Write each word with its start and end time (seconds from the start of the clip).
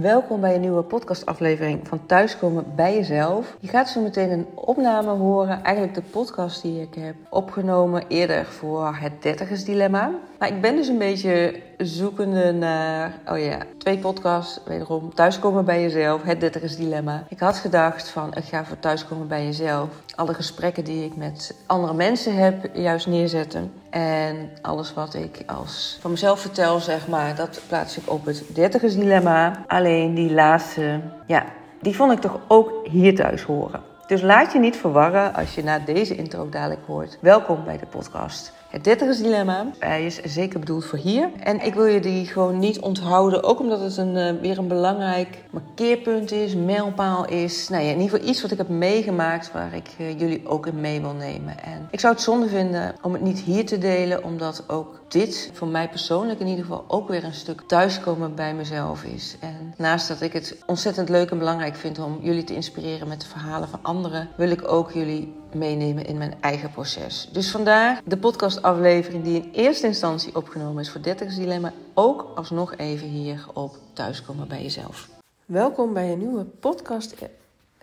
Welkom 0.00 0.40
bij 0.40 0.54
een 0.54 0.60
nieuwe 0.60 0.82
podcastaflevering 0.82 1.88
van 1.88 2.06
Thuiskomen 2.06 2.64
bij 2.74 2.94
Jezelf. 2.94 3.56
Je 3.60 3.68
gaat 3.68 3.88
zo 3.88 4.00
meteen 4.00 4.30
een 4.30 4.46
opname 4.54 5.10
horen, 5.10 5.62
eigenlijk 5.62 5.94
de 5.94 6.02
podcast 6.10 6.62
die 6.62 6.80
ik 6.80 6.94
heb 6.94 7.14
opgenomen 7.28 8.04
eerder 8.08 8.44
voor 8.44 8.96
het 9.00 9.22
dertigersdilemma. 9.22 10.10
Maar 10.38 10.48
ik 10.48 10.60
ben 10.60 10.76
dus 10.76 10.88
een 10.88 10.98
beetje 10.98 11.60
zoekende 11.78 12.52
naar, 12.52 13.20
oh 13.28 13.38
ja, 13.38 13.58
twee 13.78 13.98
podcasts, 13.98 14.60
wederom 14.64 15.14
Thuiskomen 15.14 15.64
bij 15.64 15.82
Jezelf, 15.82 16.22
het 16.22 16.40
dertigersdilemma. 16.40 17.24
Ik 17.28 17.38
had 17.38 17.56
gedacht 17.56 18.08
van, 18.08 18.34
ik 18.34 18.44
ga 18.44 18.64
voor 18.64 18.78
Thuiskomen 18.78 19.28
bij 19.28 19.44
Jezelf 19.44 19.88
alle 20.16 20.34
gesprekken 20.34 20.84
die 20.84 21.04
ik 21.04 21.16
met 21.16 21.54
andere 21.66 21.94
mensen 21.94 22.36
heb 22.36 22.70
juist 22.74 23.06
neerzetten. 23.06 23.72
En 23.90 24.50
alles 24.62 24.94
wat 24.94 25.14
ik 25.14 25.42
als 25.46 25.98
van 26.00 26.10
mezelf 26.10 26.40
vertel, 26.40 26.80
zeg 26.80 27.08
maar, 27.08 27.34
dat 27.34 27.60
plaats 27.68 27.96
ik 27.96 28.10
op 28.10 28.24
het 28.24 28.44
dertigersdilemma. 28.52 29.64
Alleen 29.66 30.14
die 30.14 30.32
laatste, 30.32 31.00
ja, 31.26 31.44
die 31.80 31.96
vond 31.96 32.12
ik 32.12 32.20
toch 32.20 32.40
ook 32.48 32.86
hier 32.86 33.14
thuis 33.14 33.42
horen. 33.42 33.82
Dus 34.06 34.22
laat 34.22 34.52
je 34.52 34.58
niet 34.58 34.76
verwarren 34.76 35.34
als 35.34 35.54
je 35.54 35.62
na 35.62 35.78
deze 35.78 36.16
intro 36.16 36.48
dadelijk 36.48 36.86
hoort. 36.86 37.18
Welkom 37.20 37.64
bij 37.64 37.78
de 37.78 37.86
podcast. 37.86 38.52
Het 38.66 38.84
dertigersdilemma. 38.84 39.66
Hij 39.78 40.06
is 40.06 40.22
zeker 40.22 40.58
bedoeld 40.58 40.84
voor 40.84 40.98
hier. 40.98 41.30
En 41.42 41.60
ik 41.60 41.74
wil 41.74 41.86
je 41.86 42.00
die 42.00 42.26
gewoon 42.26 42.58
niet 42.58 42.80
onthouden. 42.80 43.42
Ook 43.42 43.60
omdat 43.60 43.80
het 43.80 43.96
een, 43.96 44.14
uh, 44.14 44.40
weer 44.40 44.58
een 44.58 44.68
belangrijk 44.68 45.44
markeerpunt 45.50 46.32
is, 46.32 46.54
mijlpaal 46.54 47.28
is. 47.28 47.68
Nou 47.68 47.82
ja, 47.82 47.90
in 47.90 48.00
ieder 48.00 48.10
geval 48.10 48.28
iets 48.28 48.42
wat 48.42 48.50
ik 48.50 48.58
heb 48.58 48.68
meegemaakt 48.68 49.52
waar 49.52 49.74
ik 49.74 49.88
uh, 49.98 50.18
jullie 50.18 50.48
ook 50.48 50.66
in 50.66 50.80
mee 50.80 51.00
wil 51.00 51.12
nemen. 51.12 51.62
En 51.62 51.88
ik 51.90 52.00
zou 52.00 52.14
het 52.14 52.22
zonde 52.22 52.48
vinden 52.48 52.94
om 53.02 53.12
het 53.12 53.22
niet 53.22 53.38
hier 53.38 53.66
te 53.66 53.78
delen, 53.78 54.24
omdat 54.24 54.64
ook 54.68 55.00
dit 55.08 55.50
voor 55.52 55.68
mij 55.68 55.88
persoonlijk 55.88 56.40
in 56.40 56.46
ieder 56.46 56.64
geval 56.64 56.84
ook 56.88 57.08
weer 57.08 57.24
een 57.24 57.34
stuk 57.34 57.62
thuiskomen 57.66 58.34
bij 58.34 58.54
mezelf 58.54 59.04
is. 59.04 59.36
En 59.40 59.74
naast 59.76 60.08
dat 60.08 60.20
ik 60.20 60.32
het 60.32 60.56
ontzettend 60.66 61.08
leuk 61.08 61.30
en 61.30 61.38
belangrijk 61.38 61.76
vind 61.76 61.98
om 61.98 62.18
jullie 62.20 62.44
te 62.44 62.54
inspireren 62.54 63.08
met 63.08 63.20
de 63.20 63.26
verhalen 63.26 63.68
van 63.68 63.78
anderen, 63.82 64.28
wil 64.36 64.50
ik 64.50 64.72
ook 64.72 64.92
jullie 64.92 65.34
meenemen 65.58 66.06
in 66.06 66.18
mijn 66.18 66.34
eigen 66.40 66.70
proces. 66.70 67.28
Dus 67.32 67.50
vandaar 67.50 68.00
de 68.04 68.16
podcastaflevering 68.16 69.24
die 69.24 69.42
in 69.42 69.50
eerste 69.52 69.86
instantie 69.86 70.36
opgenomen 70.36 70.82
is 70.82 70.90
voor 70.90 71.02
30 71.02 71.34
Dilemma, 71.34 71.72
ook 71.94 72.32
alsnog 72.34 72.76
even 72.76 73.08
hier 73.08 73.46
op 73.54 73.76
Thuiskomen 73.92 74.48
bij 74.48 74.62
jezelf. 74.62 75.08
Welkom 75.44 75.92
bij 75.92 76.12
een 76.12 76.18
nieuwe 76.18 76.44
podcast 76.44 77.14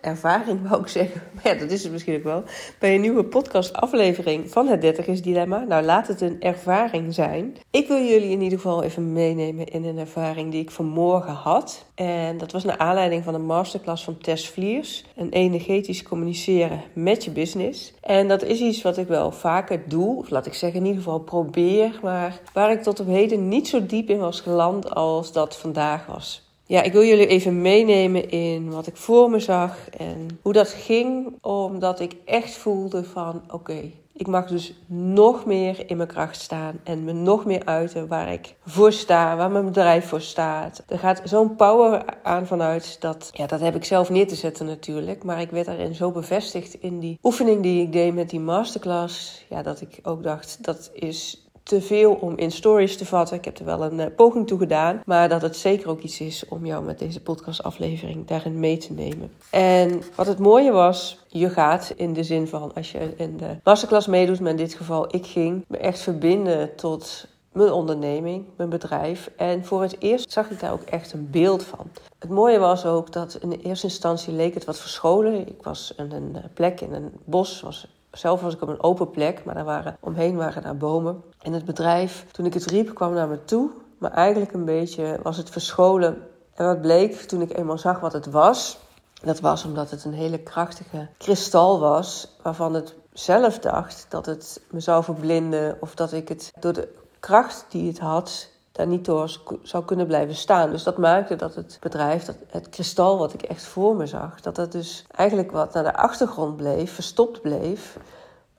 ervaring, 0.04 0.60
wou 0.68 0.80
ik 0.80 0.88
zeggen. 0.88 1.22
Ja, 1.44 1.54
dat 1.54 1.70
is 1.70 1.82
het 1.82 1.92
misschien 1.92 2.16
ook 2.16 2.22
wel. 2.22 2.42
Bij 2.78 2.94
een 2.94 3.00
nieuwe 3.00 3.24
podcast-aflevering 3.24 4.50
van 4.50 4.66
het 4.66 4.80
30 4.80 5.20
Dilemma. 5.20 5.64
Nou, 5.64 5.84
laat 5.84 6.08
het 6.08 6.20
een 6.20 6.40
ervaring 6.40 7.14
zijn. 7.14 7.56
Ik 7.70 7.88
wil 7.88 8.04
jullie 8.04 8.30
in 8.30 8.40
ieder 8.40 8.58
geval 8.58 8.82
even 8.82 9.12
meenemen 9.12 9.66
in 9.66 9.84
een 9.84 9.98
ervaring 9.98 10.50
die 10.50 10.62
ik 10.62 10.70
vanmorgen 10.70 11.32
had. 11.32 11.84
En 11.94 12.38
dat 12.38 12.52
was 12.52 12.64
naar 12.64 12.78
aanleiding 12.78 13.24
van 13.24 13.34
een 13.34 13.46
masterclass 13.46 14.04
van 14.04 14.18
Tess 14.18 14.48
Vliers. 14.48 15.04
Een 15.16 15.30
energetisch 15.30 16.02
communiceren 16.02 16.82
met 16.92 17.24
je 17.24 17.30
business. 17.30 17.92
En 18.00 18.28
dat 18.28 18.42
is 18.42 18.60
iets 18.60 18.82
wat 18.82 18.96
ik 18.96 19.08
wel 19.08 19.32
vaker 19.32 19.82
doe. 19.88 20.16
Of 20.18 20.30
laat 20.30 20.46
ik 20.46 20.54
zeggen, 20.54 20.80
in 20.80 20.86
ieder 20.86 21.02
geval 21.02 21.20
probeer. 21.20 21.98
Maar 22.02 22.40
waar 22.52 22.70
ik 22.70 22.82
tot 22.82 23.00
op 23.00 23.06
heden 23.06 23.48
niet 23.48 23.68
zo 23.68 23.86
diep 23.86 24.08
in 24.08 24.18
was 24.18 24.40
geland 24.40 24.94
als 24.94 25.32
dat 25.32 25.56
vandaag 25.56 26.06
was. 26.06 26.43
Ja, 26.66 26.82
ik 26.82 26.92
wil 26.92 27.04
jullie 27.04 27.26
even 27.26 27.62
meenemen 27.62 28.30
in 28.30 28.70
wat 28.70 28.86
ik 28.86 28.96
voor 28.96 29.30
me 29.30 29.38
zag 29.38 29.90
en 29.90 30.38
hoe 30.42 30.52
dat 30.52 30.68
ging, 30.68 31.38
omdat 31.40 32.00
ik 32.00 32.16
echt 32.24 32.56
voelde 32.56 33.04
van 33.04 33.42
oké, 33.48 33.90
ik 34.16 34.26
mag 34.26 34.46
dus 34.46 34.74
nog 34.86 35.44
meer 35.44 35.90
in 35.90 35.96
mijn 35.96 36.08
kracht 36.08 36.40
staan 36.40 36.80
en 36.84 37.04
me 37.04 37.12
nog 37.12 37.44
meer 37.44 37.64
uiten 37.64 38.08
waar 38.08 38.32
ik 38.32 38.54
voor 38.66 38.92
sta, 38.92 39.36
waar 39.36 39.50
mijn 39.50 39.64
bedrijf 39.64 40.08
voor 40.08 40.20
staat. 40.20 40.82
Er 40.88 40.98
gaat 40.98 41.20
zo'n 41.24 41.56
power 41.56 42.04
aan 42.22 42.46
vanuit 42.46 42.96
dat, 43.00 43.30
ja, 43.32 43.46
dat 43.46 43.60
heb 43.60 43.74
ik 43.74 43.84
zelf 43.84 44.10
neer 44.10 44.28
te 44.28 44.34
zetten 44.34 44.66
natuurlijk, 44.66 45.24
maar 45.24 45.40
ik 45.40 45.50
werd 45.50 45.66
daarin 45.66 45.94
zo 45.94 46.10
bevestigd 46.10 46.74
in 46.74 46.98
die 46.98 47.18
oefening 47.22 47.62
die 47.62 47.82
ik 47.82 47.92
deed 47.92 48.14
met 48.14 48.30
die 48.30 48.40
masterclass, 48.40 49.44
ja, 49.48 49.62
dat 49.62 49.80
ik 49.80 49.98
ook 50.02 50.22
dacht 50.22 50.58
dat 50.60 50.90
is 50.92 51.43
te 51.64 51.80
veel 51.80 52.12
om 52.12 52.36
in 52.36 52.50
stories 52.50 52.96
te 52.96 53.06
vatten. 53.06 53.36
Ik 53.36 53.44
heb 53.44 53.58
er 53.58 53.64
wel 53.64 53.84
een 53.84 53.98
uh, 53.98 54.06
poging 54.16 54.46
toe 54.46 54.58
gedaan. 54.58 55.02
Maar 55.06 55.28
dat 55.28 55.42
het 55.42 55.56
zeker 55.56 55.88
ook 55.88 56.00
iets 56.00 56.20
is 56.20 56.44
om 56.48 56.66
jou 56.66 56.84
met 56.84 56.98
deze 56.98 57.22
podcastaflevering 57.22 58.26
daarin 58.26 58.60
mee 58.60 58.76
te 58.76 58.92
nemen. 58.92 59.32
En 59.50 60.02
wat 60.14 60.26
het 60.26 60.38
mooie 60.38 60.72
was, 60.72 61.18
je 61.28 61.50
gaat 61.50 61.92
in 61.96 62.12
de 62.12 62.22
zin 62.22 62.48
van 62.48 62.74
als 62.74 62.92
je 62.92 63.12
in 63.16 63.36
de 63.36 63.56
masterclass 63.64 64.06
meedoet, 64.06 64.40
maar 64.40 64.50
in 64.50 64.56
dit 64.56 64.74
geval 64.74 65.14
ik 65.14 65.26
ging, 65.26 65.64
me 65.68 65.76
echt 65.76 66.00
verbinden 66.00 66.76
tot 66.76 67.26
mijn 67.52 67.72
onderneming, 67.72 68.44
mijn 68.56 68.68
bedrijf. 68.68 69.30
En 69.36 69.64
voor 69.64 69.82
het 69.82 69.96
eerst 69.98 70.32
zag 70.32 70.50
ik 70.50 70.60
daar 70.60 70.72
ook 70.72 70.82
echt 70.82 71.12
een 71.12 71.30
beeld 71.30 71.64
van. 71.64 71.90
Het 72.18 72.30
mooie 72.30 72.58
was 72.58 72.86
ook 72.86 73.12
dat 73.12 73.38
in 73.40 73.48
de 73.48 73.62
eerste 73.62 73.86
instantie 73.86 74.32
leek 74.32 74.54
het 74.54 74.64
wat 74.64 74.78
verscholen. 74.78 75.48
Ik 75.48 75.62
was 75.62 75.94
in 75.96 76.12
een 76.12 76.36
plek 76.54 76.80
in 76.80 76.92
een 76.92 77.10
bos, 77.24 77.60
was 77.60 77.88
zelf 78.18 78.40
was 78.40 78.54
ik 78.54 78.62
op 78.62 78.68
een 78.68 78.82
open 78.82 79.10
plek, 79.10 79.44
maar 79.44 79.54
daar 79.54 79.64
waren, 79.64 79.96
omheen 80.00 80.36
waren 80.36 80.62
daar 80.62 80.76
bomen. 80.76 81.22
En 81.40 81.52
het 81.52 81.64
bedrijf, 81.64 82.26
toen 82.30 82.46
ik 82.46 82.54
het 82.54 82.66
riep, 82.66 82.94
kwam 82.94 83.12
naar 83.14 83.28
me 83.28 83.44
toe. 83.44 83.70
Maar 83.98 84.10
eigenlijk 84.10 84.52
een 84.52 84.64
beetje 84.64 85.18
was 85.22 85.36
het 85.36 85.50
verscholen. 85.50 86.22
En 86.54 86.66
wat 86.66 86.80
bleek 86.80 87.14
toen 87.14 87.40
ik 87.40 87.56
eenmaal 87.56 87.78
zag 87.78 88.00
wat 88.00 88.12
het 88.12 88.30
was, 88.30 88.78
dat 89.22 89.40
was 89.40 89.64
omdat 89.64 89.90
het 89.90 90.04
een 90.04 90.12
hele 90.12 90.38
krachtige 90.38 91.08
kristal 91.18 91.80
was, 91.80 92.36
waarvan 92.42 92.74
het 92.74 92.94
zelf 93.12 93.58
dacht 93.58 94.06
dat 94.08 94.26
het 94.26 94.62
me 94.70 94.80
zou 94.80 95.04
verblinden 95.04 95.76
of 95.80 95.94
dat 95.94 96.12
ik 96.12 96.28
het 96.28 96.52
door 96.60 96.72
de 96.72 96.88
kracht 97.20 97.66
die 97.68 97.88
het 97.88 97.98
had 97.98 98.48
daar 98.74 98.86
niet 98.86 99.04
door 99.04 99.40
zou 99.62 99.84
kunnen 99.84 100.06
blijven 100.06 100.34
staan. 100.34 100.70
Dus 100.70 100.82
dat 100.82 100.98
maakte 100.98 101.36
dat 101.36 101.54
het 101.54 101.78
bedrijf, 101.80 102.24
dat 102.24 102.36
het 102.46 102.68
kristal 102.68 103.18
wat 103.18 103.34
ik 103.34 103.42
echt 103.42 103.62
voor 103.62 103.96
me 103.96 104.06
zag, 104.06 104.40
dat 104.40 104.54
dat 104.56 104.72
dus 104.72 105.04
eigenlijk 105.10 105.50
wat 105.50 105.74
naar 105.74 105.82
de 105.82 105.96
achtergrond 105.96 106.56
bleef, 106.56 106.92
verstopt 106.92 107.40
bleef, 107.40 107.98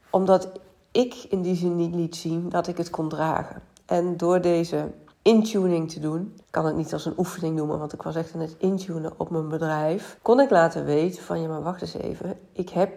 omdat 0.09 0.51
ik 0.91 1.13
in 1.29 1.41
die 1.41 1.55
zin 1.55 1.75
niet 1.75 1.95
liet 1.95 2.15
zien 2.15 2.49
dat 2.49 2.67
ik 2.67 2.77
het 2.77 2.89
kon 2.89 3.09
dragen. 3.09 3.61
En 3.85 4.17
door 4.17 4.41
deze 4.41 4.91
intuning 5.21 5.91
te 5.91 5.99
doen, 5.99 6.33
ik 6.37 6.51
kan 6.51 6.65
het 6.65 6.75
niet 6.75 6.93
als 6.93 7.05
een 7.05 7.17
oefening 7.17 7.55
noemen, 7.55 7.79
want 7.79 7.93
ik 7.93 8.01
was 8.01 8.15
echt 8.15 8.33
aan 8.33 8.41
het 8.41 8.55
intunen 8.57 9.13
op 9.17 9.29
mijn 9.29 9.49
bedrijf, 9.49 10.17
kon 10.21 10.39
ik 10.39 10.49
laten 10.49 10.85
weten 10.85 11.23
van 11.23 11.41
ja, 11.41 11.47
maar 11.47 11.63
wacht 11.63 11.81
eens 11.81 11.93
even, 11.93 12.37
ik 12.51 12.69
heb 12.69 12.93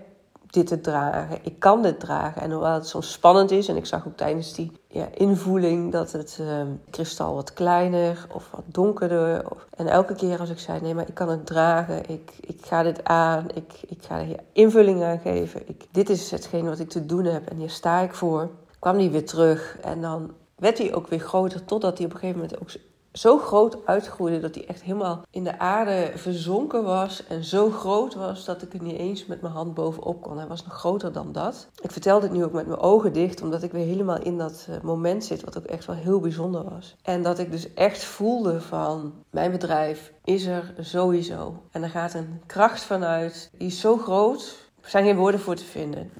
dit 0.52 0.66
te 0.66 0.80
dragen. 0.80 1.38
Ik 1.42 1.58
kan 1.58 1.82
dit 1.82 2.00
dragen. 2.00 2.42
En 2.42 2.50
hoewel 2.50 2.74
het 2.74 2.86
soms 2.86 3.12
spannend 3.12 3.50
is, 3.50 3.68
en 3.68 3.76
ik 3.76 3.86
zag 3.86 4.06
ook 4.06 4.16
tijdens 4.16 4.54
die 4.54 4.72
ja, 4.88 5.08
invoeling 5.14 5.92
dat 5.92 6.12
het 6.12 6.38
uh, 6.40 6.62
kristal 6.90 7.34
wat 7.34 7.52
kleiner 7.52 8.26
of 8.34 8.50
wat 8.50 8.64
donkerder. 8.66 9.50
Of, 9.50 9.66
en 9.76 9.86
elke 9.86 10.14
keer 10.14 10.40
als 10.40 10.50
ik 10.50 10.58
zei: 10.58 10.80
nee, 10.80 10.94
maar 10.94 11.08
ik 11.08 11.14
kan 11.14 11.28
het 11.28 11.46
dragen, 11.46 12.08
ik, 12.08 12.32
ik 12.40 12.58
ga 12.66 12.82
dit 12.82 13.04
aan, 13.04 13.46
ik, 13.54 13.72
ik 13.86 13.98
ga 14.00 14.24
hier 14.24 14.40
invulling 14.52 15.02
aan 15.02 15.18
geven. 15.18 15.68
Ik, 15.68 15.86
dit 15.90 16.10
is 16.10 16.30
hetgeen 16.30 16.68
wat 16.68 16.78
ik 16.78 16.88
te 16.88 17.06
doen 17.06 17.24
heb 17.24 17.48
en 17.48 17.56
hier 17.56 17.70
sta 17.70 18.00
ik 18.00 18.14
voor. 18.14 18.50
Kwam 18.78 18.98
die 18.98 19.10
weer 19.10 19.26
terug 19.26 19.78
en 19.82 20.00
dan 20.00 20.32
werd 20.56 20.78
hij 20.78 20.94
ook 20.94 21.06
weer 21.06 21.20
groter, 21.20 21.64
totdat 21.64 21.98
hij 21.98 22.06
op 22.06 22.12
een 22.12 22.18
gegeven 22.18 22.40
moment 22.40 22.60
ook 22.60 22.70
zo 23.18 23.38
groot 23.38 23.76
uitgroeide 23.84 24.40
dat 24.40 24.54
hij 24.54 24.66
echt 24.66 24.82
helemaal 24.82 25.22
in 25.30 25.44
de 25.44 25.58
aarde 25.58 26.12
verzonken 26.14 26.84
was. 26.84 27.26
En 27.26 27.44
zo 27.44 27.70
groot 27.70 28.14
was 28.14 28.44
dat 28.44 28.62
ik 28.62 28.72
er 28.72 28.82
niet 28.82 28.98
eens 28.98 29.26
met 29.26 29.40
mijn 29.40 29.52
hand 29.52 29.74
bovenop 29.74 30.22
kon. 30.22 30.38
Hij 30.38 30.46
was 30.46 30.64
nog 30.64 30.74
groter 30.74 31.12
dan 31.12 31.32
dat. 31.32 31.68
Ik 31.80 31.90
vertel 31.90 32.20
dit 32.20 32.32
nu 32.32 32.44
ook 32.44 32.52
met 32.52 32.66
mijn 32.66 32.80
ogen 32.80 33.12
dicht, 33.12 33.42
omdat 33.42 33.62
ik 33.62 33.72
weer 33.72 33.86
helemaal 33.86 34.22
in 34.22 34.38
dat 34.38 34.66
eh, 34.70 34.80
moment 34.80 35.24
zit, 35.24 35.44
wat 35.44 35.58
ook 35.58 35.64
echt 35.64 35.84
wel 35.84 35.96
heel 35.96 36.20
bijzonder 36.20 36.64
was. 36.64 36.96
En 37.02 37.22
dat 37.22 37.38
ik 37.38 37.50
dus 37.50 37.74
echt 37.74 38.04
voelde 38.04 38.60
van, 38.60 39.12
mijn 39.30 39.50
bedrijf 39.50 40.12
is 40.24 40.46
er 40.46 40.74
sowieso. 40.80 41.62
En 41.70 41.82
er 41.82 41.90
gaat 41.90 42.14
een 42.14 42.42
kracht 42.46 42.82
vanuit, 42.82 43.50
die 43.58 43.66
is 43.66 43.80
zo 43.80 43.96
groot, 43.96 44.56
er 44.82 44.90
zijn 44.90 45.04
geen 45.04 45.16
woorden 45.16 45.40
voor 45.40 45.54
te 45.54 45.64
vinden. 45.64 46.10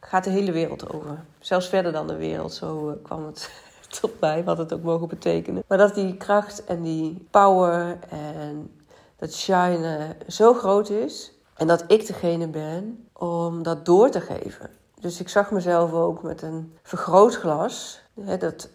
Gaat 0.00 0.24
de 0.24 0.30
hele 0.30 0.52
wereld 0.52 0.92
over. 0.92 1.24
Zelfs 1.38 1.68
verder 1.68 1.92
dan 1.92 2.06
de 2.06 2.16
wereld, 2.16 2.52
zo 2.52 2.90
eh, 2.90 2.96
kwam 3.02 3.26
het 3.26 3.50
tot 4.00 4.20
mij, 4.20 4.44
wat 4.44 4.58
het 4.58 4.72
ook 4.72 4.82
mogen 4.82 5.08
betekenen. 5.08 5.62
Maar 5.66 5.78
dat 5.78 5.94
die 5.94 6.16
kracht 6.16 6.64
en 6.64 6.82
die 6.82 7.26
power 7.30 7.98
en 8.08 8.70
dat 9.16 9.34
shine 9.34 10.16
zo 10.26 10.54
groot 10.54 10.90
is. 10.90 11.32
En 11.54 11.66
dat 11.66 11.84
ik 11.86 12.06
degene 12.06 12.48
ben 12.48 13.08
om 13.12 13.62
dat 13.62 13.86
door 13.86 14.10
te 14.10 14.20
geven. 14.20 14.70
Dus 15.00 15.20
ik 15.20 15.28
zag 15.28 15.50
mezelf 15.50 15.92
ook 15.92 16.22
met 16.22 16.42
een 16.42 16.76
vergrootglas. 16.82 18.00
Hè, 18.20 18.36
dat 18.36 18.68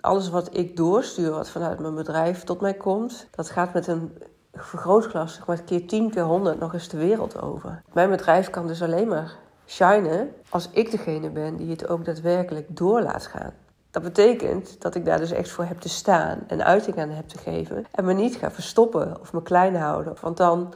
alles 0.00 0.28
wat 0.28 0.56
ik 0.56 0.76
doorstuur, 0.76 1.30
wat 1.30 1.48
vanuit 1.48 1.78
mijn 1.78 1.94
bedrijf 1.94 2.44
tot 2.44 2.60
mij 2.60 2.74
komt, 2.74 3.26
dat 3.30 3.50
gaat 3.50 3.72
met 3.72 3.86
een 3.86 4.18
vergrootglas, 4.52 5.34
zeg 5.34 5.46
maar 5.46 5.62
keer 5.62 5.86
10, 5.86 6.10
keer 6.10 6.22
100 6.22 6.58
nog 6.58 6.72
eens 6.72 6.88
de 6.88 6.96
wereld 6.96 7.42
over. 7.42 7.82
Mijn 7.92 8.10
bedrijf 8.10 8.50
kan 8.50 8.66
dus 8.66 8.82
alleen 8.82 9.08
maar 9.08 9.36
shinen 9.66 10.32
als 10.48 10.68
ik 10.70 10.90
degene 10.90 11.30
ben 11.30 11.56
die 11.56 11.70
het 11.70 11.88
ook 11.88 12.04
daadwerkelijk 12.04 12.76
door 12.76 13.02
laat 13.02 13.26
gaan. 13.26 13.52
Dat 13.94 14.02
betekent 14.02 14.80
dat 14.82 14.94
ik 14.94 15.04
daar 15.04 15.18
dus 15.18 15.30
echt 15.30 15.50
voor 15.50 15.64
heb 15.64 15.80
te 15.80 15.88
staan 15.88 16.38
en 16.46 16.64
uiting 16.64 16.98
aan 16.98 17.10
heb 17.10 17.28
te 17.28 17.38
geven. 17.38 17.86
En 17.90 18.04
me 18.04 18.12
niet 18.12 18.36
ga 18.36 18.50
verstoppen 18.50 19.20
of 19.20 19.32
me 19.32 19.42
klein 19.42 19.76
houden. 19.76 20.16
Want 20.20 20.36
dan 20.36 20.74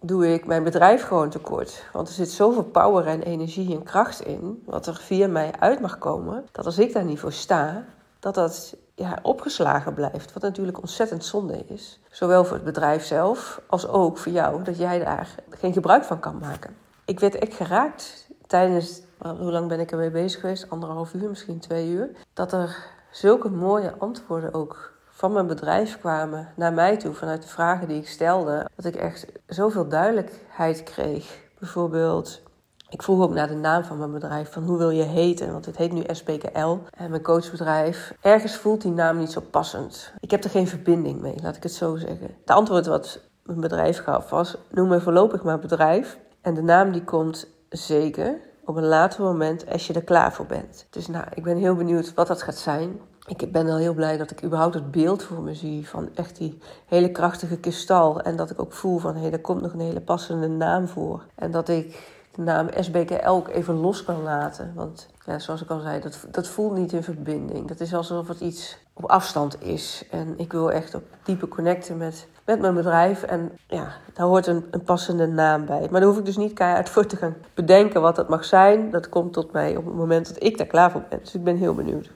doe 0.00 0.32
ik 0.32 0.46
mijn 0.46 0.62
bedrijf 0.62 1.02
gewoon 1.02 1.30
tekort. 1.30 1.84
Want 1.92 2.08
er 2.08 2.14
zit 2.14 2.30
zoveel 2.30 2.64
power 2.64 3.06
en 3.06 3.22
energie 3.22 3.74
en 3.74 3.82
kracht 3.82 4.20
in, 4.20 4.62
wat 4.64 4.86
er 4.86 4.94
via 4.94 5.28
mij 5.28 5.52
uit 5.58 5.80
mag 5.80 5.98
komen, 5.98 6.46
dat 6.52 6.64
als 6.64 6.78
ik 6.78 6.92
daar 6.92 7.04
niet 7.04 7.18
voor 7.18 7.32
sta, 7.32 7.84
dat 8.18 8.34
dat 8.34 8.76
ja, 8.94 9.18
opgeslagen 9.22 9.94
blijft. 9.94 10.32
Wat 10.32 10.42
natuurlijk 10.42 10.78
ontzettend 10.80 11.24
zonde 11.24 11.64
is. 11.66 12.00
Zowel 12.10 12.44
voor 12.44 12.56
het 12.56 12.64
bedrijf 12.64 13.04
zelf 13.04 13.60
als 13.66 13.88
ook 13.88 14.18
voor 14.18 14.32
jou, 14.32 14.62
dat 14.62 14.78
jij 14.78 14.98
daar 14.98 15.28
geen 15.50 15.72
gebruik 15.72 16.04
van 16.04 16.20
kan 16.20 16.38
maken. 16.38 16.76
Ik 17.04 17.20
werd 17.20 17.34
echt 17.34 17.54
geraakt 17.54 18.28
tijdens, 18.46 19.00
hoe 19.18 19.52
lang 19.52 19.68
ben 19.68 19.80
ik 19.80 19.90
ermee 19.90 20.10
bezig 20.10 20.40
geweest? 20.40 20.70
Anderhalf 20.70 21.14
uur, 21.14 21.28
misschien 21.28 21.58
twee 21.58 21.88
uur. 21.88 22.10
Dat 22.32 22.52
er 22.52 22.76
zulke 23.10 23.48
mooie 23.48 23.94
antwoorden 23.98 24.54
ook 24.54 24.92
van 25.10 25.32
mijn 25.32 25.46
bedrijf 25.46 25.98
kwamen 25.98 26.48
naar 26.56 26.72
mij 26.72 26.96
toe 26.96 27.14
vanuit 27.14 27.42
de 27.42 27.48
vragen 27.48 27.88
die 27.88 28.00
ik 28.00 28.08
stelde. 28.08 28.66
Dat 28.76 28.84
ik 28.84 28.96
echt 28.96 29.26
zoveel 29.46 29.88
duidelijkheid 29.88 30.82
kreeg. 30.82 31.40
Bijvoorbeeld, 31.58 32.42
ik 32.88 33.02
vroeg 33.02 33.22
ook 33.22 33.34
naar 33.34 33.48
de 33.48 33.54
naam 33.54 33.84
van 33.84 33.98
mijn 33.98 34.12
bedrijf, 34.12 34.52
van 34.52 34.62
hoe 34.62 34.78
wil 34.78 34.90
je 34.90 35.02
heten? 35.02 35.52
Want 35.52 35.66
het 35.66 35.76
heet 35.76 35.92
nu 35.92 36.02
SPKL, 36.06 36.76
en 36.90 37.10
mijn 37.10 37.22
coachbedrijf. 37.22 38.14
Ergens 38.20 38.56
voelt 38.56 38.82
die 38.82 38.92
naam 38.92 39.18
niet 39.18 39.32
zo 39.32 39.40
passend. 39.40 40.12
Ik 40.20 40.30
heb 40.30 40.44
er 40.44 40.50
geen 40.50 40.68
verbinding 40.68 41.20
mee, 41.20 41.34
laat 41.42 41.56
ik 41.56 41.62
het 41.62 41.72
zo 41.72 41.96
zeggen. 41.96 42.34
Het 42.40 42.50
antwoord 42.50 42.86
wat 42.86 43.20
mijn 43.42 43.60
bedrijf 43.60 44.02
gaf 44.02 44.30
was, 44.30 44.56
noem 44.70 44.88
me 44.88 45.00
voorlopig 45.00 45.42
maar 45.42 45.58
bedrijf. 45.58 46.18
En 46.40 46.54
de 46.54 46.62
naam 46.62 46.92
die 46.92 47.04
komt 47.04 47.46
zeker 47.68 48.38
op 48.68 48.76
een 48.76 48.86
later 48.86 49.22
moment 49.22 49.70
als 49.70 49.86
je 49.86 49.92
er 49.92 50.02
klaar 50.02 50.32
voor 50.32 50.46
bent. 50.46 50.86
Dus 50.90 51.06
nou, 51.06 51.24
ik 51.34 51.42
ben 51.42 51.56
heel 51.56 51.74
benieuwd 51.74 52.14
wat 52.14 52.26
dat 52.26 52.42
gaat 52.42 52.56
zijn. 52.56 53.00
Ik 53.26 53.52
ben 53.52 53.68
al 53.68 53.76
heel 53.76 53.94
blij 53.94 54.16
dat 54.16 54.30
ik 54.30 54.44
überhaupt 54.44 54.74
het 54.74 54.90
beeld 54.90 55.22
voor 55.22 55.42
me 55.42 55.54
zie 55.54 55.88
van 55.88 56.08
echt 56.14 56.36
die 56.36 56.58
hele 56.86 57.10
krachtige 57.10 57.58
kristal. 57.58 58.20
En 58.20 58.36
dat 58.36 58.50
ik 58.50 58.60
ook 58.60 58.72
voel 58.72 58.98
van 58.98 59.14
hé, 59.14 59.20
hey, 59.20 59.30
daar 59.30 59.38
komt 59.40 59.62
nog 59.62 59.72
een 59.72 59.80
hele 59.80 60.00
passende 60.00 60.48
naam 60.48 60.88
voor. 60.88 61.24
En 61.34 61.50
dat 61.50 61.68
ik 61.68 62.16
de 62.34 62.42
naam 62.42 62.68
SBKL 62.80 63.28
ook 63.28 63.48
even 63.48 63.74
los 63.74 64.04
kan 64.04 64.22
laten. 64.22 64.72
Want 64.74 65.08
ja, 65.26 65.38
zoals 65.38 65.62
ik 65.62 65.70
al 65.70 65.80
zei, 65.80 66.00
dat, 66.00 66.26
dat 66.30 66.48
voelt 66.48 66.74
niet 66.74 66.92
in 66.92 67.02
verbinding. 67.02 67.68
Dat 67.68 67.80
is 67.80 67.94
alsof 67.94 68.28
het 68.28 68.40
iets 68.40 68.78
op 68.92 69.04
afstand 69.04 69.62
is. 69.62 70.04
En 70.10 70.34
ik 70.36 70.52
wil 70.52 70.72
echt 70.72 70.94
op 70.94 71.04
diepe 71.22 71.48
connecten 71.48 71.96
met, 71.96 72.26
met 72.48 72.60
mijn 72.60 72.74
bedrijf. 72.74 73.22
En 73.22 73.50
ja, 73.66 73.92
daar 74.14 74.26
hoort 74.26 74.46
een, 74.46 74.64
een 74.70 74.82
passende 74.82 75.26
naam 75.26 75.66
bij. 75.66 75.88
Maar 75.90 76.00
daar 76.00 76.08
hoef 76.08 76.18
ik 76.18 76.24
dus 76.24 76.36
niet 76.36 76.52
keihard 76.52 76.88
voor 76.88 77.06
te 77.06 77.16
gaan 77.16 77.36
bedenken 77.54 78.00
wat 78.00 78.16
dat 78.16 78.28
mag 78.28 78.44
zijn. 78.44 78.90
Dat 78.90 79.08
komt 79.08 79.32
tot 79.32 79.52
mij 79.52 79.76
op 79.76 79.84
het 79.84 79.94
moment 79.94 80.28
dat 80.28 80.42
ik 80.42 80.58
daar 80.58 80.66
klaar 80.66 80.90
voor 80.90 81.02
ben. 81.08 81.18
Dus 81.18 81.34
ik 81.34 81.44
ben 81.44 81.56
heel 81.56 81.74
benieuwd. 81.74 82.10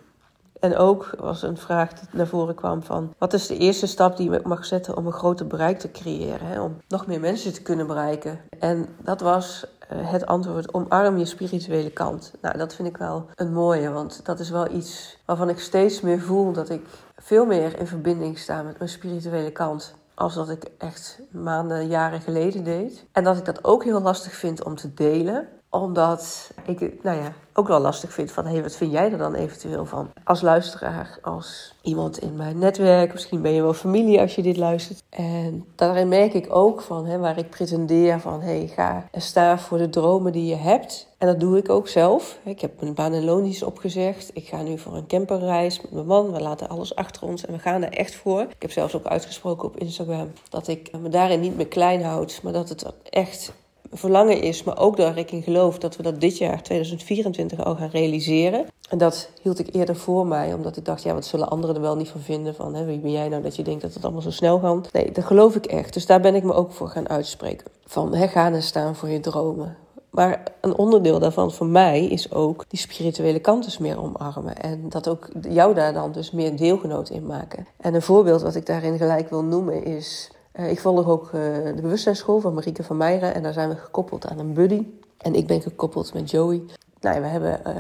En 0.60 0.76
ook 0.76 1.10
was 1.18 1.42
een 1.42 1.56
vraag 1.56 1.92
die 1.92 2.08
naar 2.12 2.26
voren 2.26 2.54
kwam 2.54 2.82
van... 2.82 3.14
wat 3.18 3.32
is 3.32 3.46
de 3.46 3.56
eerste 3.56 3.86
stap 3.86 4.16
die 4.16 4.32
ik 4.32 4.44
mag 4.44 4.64
zetten 4.64 4.96
om 4.96 5.06
een 5.06 5.12
groter 5.12 5.46
bereik 5.46 5.78
te 5.78 5.90
creëren? 5.90 6.46
Hè? 6.46 6.60
Om 6.60 6.76
nog 6.88 7.06
meer 7.06 7.20
mensen 7.20 7.52
te 7.52 7.62
kunnen 7.62 7.86
bereiken. 7.86 8.40
En 8.58 8.88
dat 9.02 9.20
was 9.20 9.66
eh, 9.88 10.10
het 10.10 10.26
antwoord 10.26 10.74
omarm 10.74 11.18
je 11.18 11.24
spirituele 11.24 11.90
kant. 11.90 12.32
Nou, 12.40 12.58
dat 12.58 12.74
vind 12.74 12.88
ik 12.88 12.96
wel 12.96 13.26
een 13.34 13.52
mooie, 13.52 13.90
want 13.90 14.24
dat 14.24 14.40
is 14.40 14.50
wel 14.50 14.70
iets 14.70 15.18
waarvan 15.24 15.48
ik 15.48 15.58
steeds 15.58 16.00
meer 16.00 16.20
voel... 16.20 16.52
dat 16.52 16.70
ik 16.70 16.86
veel 17.16 17.46
meer 17.46 17.78
in 17.78 17.86
verbinding 17.86 18.38
sta 18.38 18.62
met 18.62 18.78
mijn 18.78 18.90
spirituele 18.90 19.50
kant 19.50 19.94
als 20.14 20.34
dat 20.34 20.50
ik 20.50 20.64
echt 20.78 21.20
maanden, 21.30 21.86
jaren 21.86 22.20
geleden 22.20 22.64
deed. 22.64 23.06
En 23.12 23.24
dat 23.24 23.36
ik 23.36 23.44
dat 23.44 23.64
ook 23.64 23.84
heel 23.84 24.00
lastig 24.00 24.34
vind 24.34 24.64
om 24.64 24.76
te 24.76 24.94
delen 24.94 25.48
omdat 25.70 26.50
ik 26.66 27.02
nou 27.02 27.22
ja, 27.22 27.32
ook 27.54 27.68
wel 27.68 27.80
lastig 27.80 28.12
vind 28.12 28.32
van... 28.32 28.44
hé, 28.44 28.52
hey, 28.52 28.62
wat 28.62 28.76
vind 28.76 28.92
jij 28.92 29.12
er 29.12 29.18
dan 29.18 29.34
eventueel 29.34 29.86
van? 29.86 30.10
Als 30.24 30.40
luisteraar, 30.40 31.18
als 31.22 31.74
iemand 31.82 32.18
in 32.18 32.36
mijn 32.36 32.58
netwerk... 32.58 33.12
misschien 33.12 33.42
ben 33.42 33.52
je 33.52 33.62
wel 33.62 33.74
familie 33.74 34.20
als 34.20 34.34
je 34.34 34.42
dit 34.42 34.56
luistert. 34.56 35.02
En 35.10 35.64
daarin 35.74 36.08
merk 36.08 36.34
ik 36.34 36.54
ook 36.54 36.80
van, 36.80 37.06
hè, 37.06 37.18
waar 37.18 37.38
ik 37.38 37.50
pretendeer 37.50 38.20
van... 38.20 38.40
hé, 38.40 38.58
hey, 38.58 38.66
ga 38.66 39.08
en 39.10 39.20
sta 39.20 39.58
voor 39.58 39.78
de 39.78 39.88
dromen 39.88 40.32
die 40.32 40.46
je 40.46 40.56
hebt. 40.56 41.10
En 41.18 41.26
dat 41.26 41.40
doe 41.40 41.58
ik 41.58 41.68
ook 41.68 41.88
zelf. 41.88 42.38
Ik 42.44 42.60
heb 42.60 42.80
mijn 42.80 42.94
baan 42.94 43.12
en 43.12 43.64
opgezegd. 43.64 44.30
Ik 44.34 44.48
ga 44.48 44.62
nu 44.62 44.78
voor 44.78 44.96
een 44.96 45.06
camperreis 45.06 45.80
met 45.80 45.92
mijn 45.92 46.06
man. 46.06 46.32
We 46.32 46.40
laten 46.40 46.68
alles 46.68 46.94
achter 46.94 47.22
ons 47.22 47.46
en 47.46 47.52
we 47.52 47.58
gaan 47.58 47.82
er 47.82 47.92
echt 47.92 48.14
voor. 48.14 48.40
Ik 48.40 48.62
heb 48.62 48.70
zelfs 48.70 48.94
ook 48.96 49.06
uitgesproken 49.06 49.68
op 49.68 49.76
Instagram... 49.76 50.32
dat 50.48 50.68
ik 50.68 50.90
me 51.00 51.08
daarin 51.08 51.40
niet 51.40 51.56
meer 51.56 51.68
klein 51.68 52.02
houd... 52.02 52.40
maar 52.42 52.52
dat 52.52 52.68
het 52.68 52.92
echt 53.10 53.52
verlangen 53.92 54.40
is, 54.40 54.62
maar 54.62 54.78
ook 54.78 54.96
dat 54.96 55.16
ik 55.16 55.30
in 55.30 55.42
geloof 55.42 55.78
dat 55.78 55.96
we 55.96 56.02
dat 56.02 56.20
dit 56.20 56.38
jaar, 56.38 56.62
2024, 56.62 57.64
al 57.64 57.76
gaan 57.76 57.88
realiseren. 57.88 58.66
En 58.88 58.98
dat 58.98 59.30
hield 59.42 59.58
ik 59.58 59.74
eerder 59.74 59.96
voor 59.96 60.26
mij, 60.26 60.54
omdat 60.54 60.76
ik 60.76 60.84
dacht, 60.84 61.02
ja, 61.02 61.14
wat 61.14 61.24
zullen 61.24 61.48
anderen 61.48 61.74
er 61.74 61.80
wel 61.82 61.96
niet 61.96 62.08
van 62.08 62.20
vinden? 62.20 62.54
Van, 62.54 62.74
hè, 62.74 62.84
wie 62.84 62.98
ben 62.98 63.10
jij 63.10 63.28
nou 63.28 63.42
dat 63.42 63.56
je 63.56 63.62
denkt 63.62 63.82
dat 63.82 63.94
het 63.94 64.04
allemaal 64.04 64.22
zo 64.22 64.30
snel 64.30 64.58
gaat? 64.58 64.92
Nee, 64.92 65.12
dat 65.12 65.24
geloof 65.24 65.56
ik 65.56 65.66
echt. 65.66 65.94
Dus 65.94 66.06
daar 66.06 66.20
ben 66.20 66.34
ik 66.34 66.42
me 66.42 66.52
ook 66.52 66.72
voor 66.72 66.88
gaan 66.88 67.08
uitspreken. 67.08 67.66
Van, 67.84 68.14
hè, 68.14 68.28
gaan 68.28 68.52
en 68.52 68.62
staan 68.62 68.96
voor 68.96 69.08
je 69.08 69.20
dromen. 69.20 69.76
Maar 70.10 70.42
een 70.60 70.76
onderdeel 70.76 71.18
daarvan 71.18 71.52
voor 71.52 71.66
mij 71.66 72.06
is 72.06 72.32
ook 72.32 72.64
die 72.68 72.78
spirituele 72.78 73.38
kant 73.38 73.64
dus 73.64 73.78
meer 73.78 74.02
omarmen. 74.02 74.56
En 74.56 74.88
dat 74.88 75.08
ook 75.08 75.28
jou 75.48 75.74
daar 75.74 75.92
dan 75.92 76.12
dus 76.12 76.30
meer 76.30 76.56
deelgenoot 76.56 77.10
in 77.10 77.26
maken. 77.26 77.66
En 77.76 77.94
een 77.94 78.02
voorbeeld 78.02 78.42
wat 78.42 78.54
ik 78.54 78.66
daarin 78.66 78.98
gelijk 78.98 79.30
wil 79.30 79.44
noemen 79.44 79.84
is 79.84 80.30
uh, 80.54 80.70
ik 80.70 80.80
volg 80.80 81.08
ook 81.08 81.26
uh, 81.26 81.32
de 81.74 81.82
bewustzijnsschool 81.82 82.40
van 82.40 82.54
Marieke 82.54 82.82
van 82.82 82.96
Meijeren. 82.96 83.34
En 83.34 83.42
daar 83.42 83.52
zijn 83.52 83.68
we 83.68 83.76
gekoppeld 83.76 84.26
aan 84.26 84.38
een 84.38 84.52
buddy. 84.52 84.86
En 85.18 85.34
ik 85.34 85.46
ben 85.46 85.62
gekoppeld 85.62 86.14
met 86.14 86.30
Joey. 86.30 86.62
Nou, 87.00 87.20
we 87.20 87.26
hebben 87.26 87.60
uh, 87.66 87.72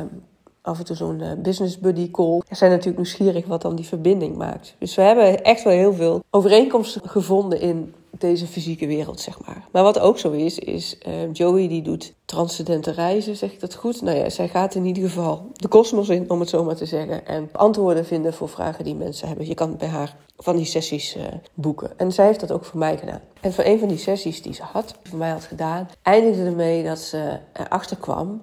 af 0.62 0.78
en 0.78 0.84
toe 0.84 0.96
zo'n 0.96 1.20
uh, 1.20 1.32
business 1.38 1.78
buddy 1.78 2.10
call. 2.10 2.42
We 2.48 2.54
zijn 2.54 2.70
natuurlijk 2.70 2.96
nieuwsgierig 2.96 3.46
wat 3.46 3.62
dan 3.62 3.76
die 3.76 3.86
verbinding 3.86 4.36
maakt. 4.36 4.74
Dus 4.78 4.94
we 4.94 5.02
hebben 5.02 5.42
echt 5.42 5.62
wel 5.62 5.72
heel 5.72 5.92
veel 5.92 6.24
overeenkomsten 6.30 7.08
gevonden 7.08 7.60
in 7.60 7.94
deze 8.18 8.46
fysieke 8.46 8.86
wereld, 8.86 9.20
zeg 9.20 9.46
maar. 9.46 9.68
Maar 9.72 9.82
wat 9.82 9.98
ook 9.98 10.18
zo 10.18 10.30
is, 10.30 10.58
is 10.58 10.98
uh, 11.08 11.14
Joey 11.32 11.68
die 11.68 11.82
doet 11.82 12.14
transcendente 12.24 12.90
reizen, 12.90 13.36
zeg 13.36 13.52
ik 13.52 13.60
dat 13.60 13.74
goed? 13.74 14.02
Nou 14.02 14.16
ja, 14.16 14.30
zij 14.30 14.48
gaat 14.48 14.74
in 14.74 14.84
ieder 14.84 15.02
geval 15.02 15.46
de 15.52 15.68
kosmos 15.68 16.08
in, 16.08 16.30
om 16.30 16.40
het 16.40 16.48
zo 16.48 16.64
maar 16.64 16.76
te 16.76 16.86
zeggen. 16.86 17.26
En 17.26 17.48
antwoorden 17.52 18.06
vinden 18.06 18.34
voor 18.34 18.48
vragen 18.48 18.84
die 18.84 18.94
mensen 18.94 19.28
hebben. 19.28 19.46
Je 19.46 19.54
kan 19.54 19.76
bij 19.76 19.88
haar 19.88 20.16
van 20.36 20.56
die 20.56 20.64
sessies 20.64 21.16
uh, 21.16 21.22
boeken. 21.54 21.98
En 21.98 22.12
zij 22.12 22.26
heeft 22.26 22.40
dat 22.40 22.52
ook 22.52 22.64
voor 22.64 22.78
mij 22.78 22.98
gedaan. 22.98 23.20
En 23.40 23.52
voor 23.52 23.64
een 23.64 23.78
van 23.78 23.88
die 23.88 23.98
sessies 23.98 24.42
die 24.42 24.54
ze 24.54 24.62
had, 24.62 24.94
voor 25.02 25.18
mij 25.18 25.30
had 25.30 25.44
gedaan, 25.44 25.88
eindigde 26.02 26.44
ermee 26.44 26.84
dat 26.84 26.98
ze 26.98 27.38
erachter 27.52 27.96
kwam 27.96 28.42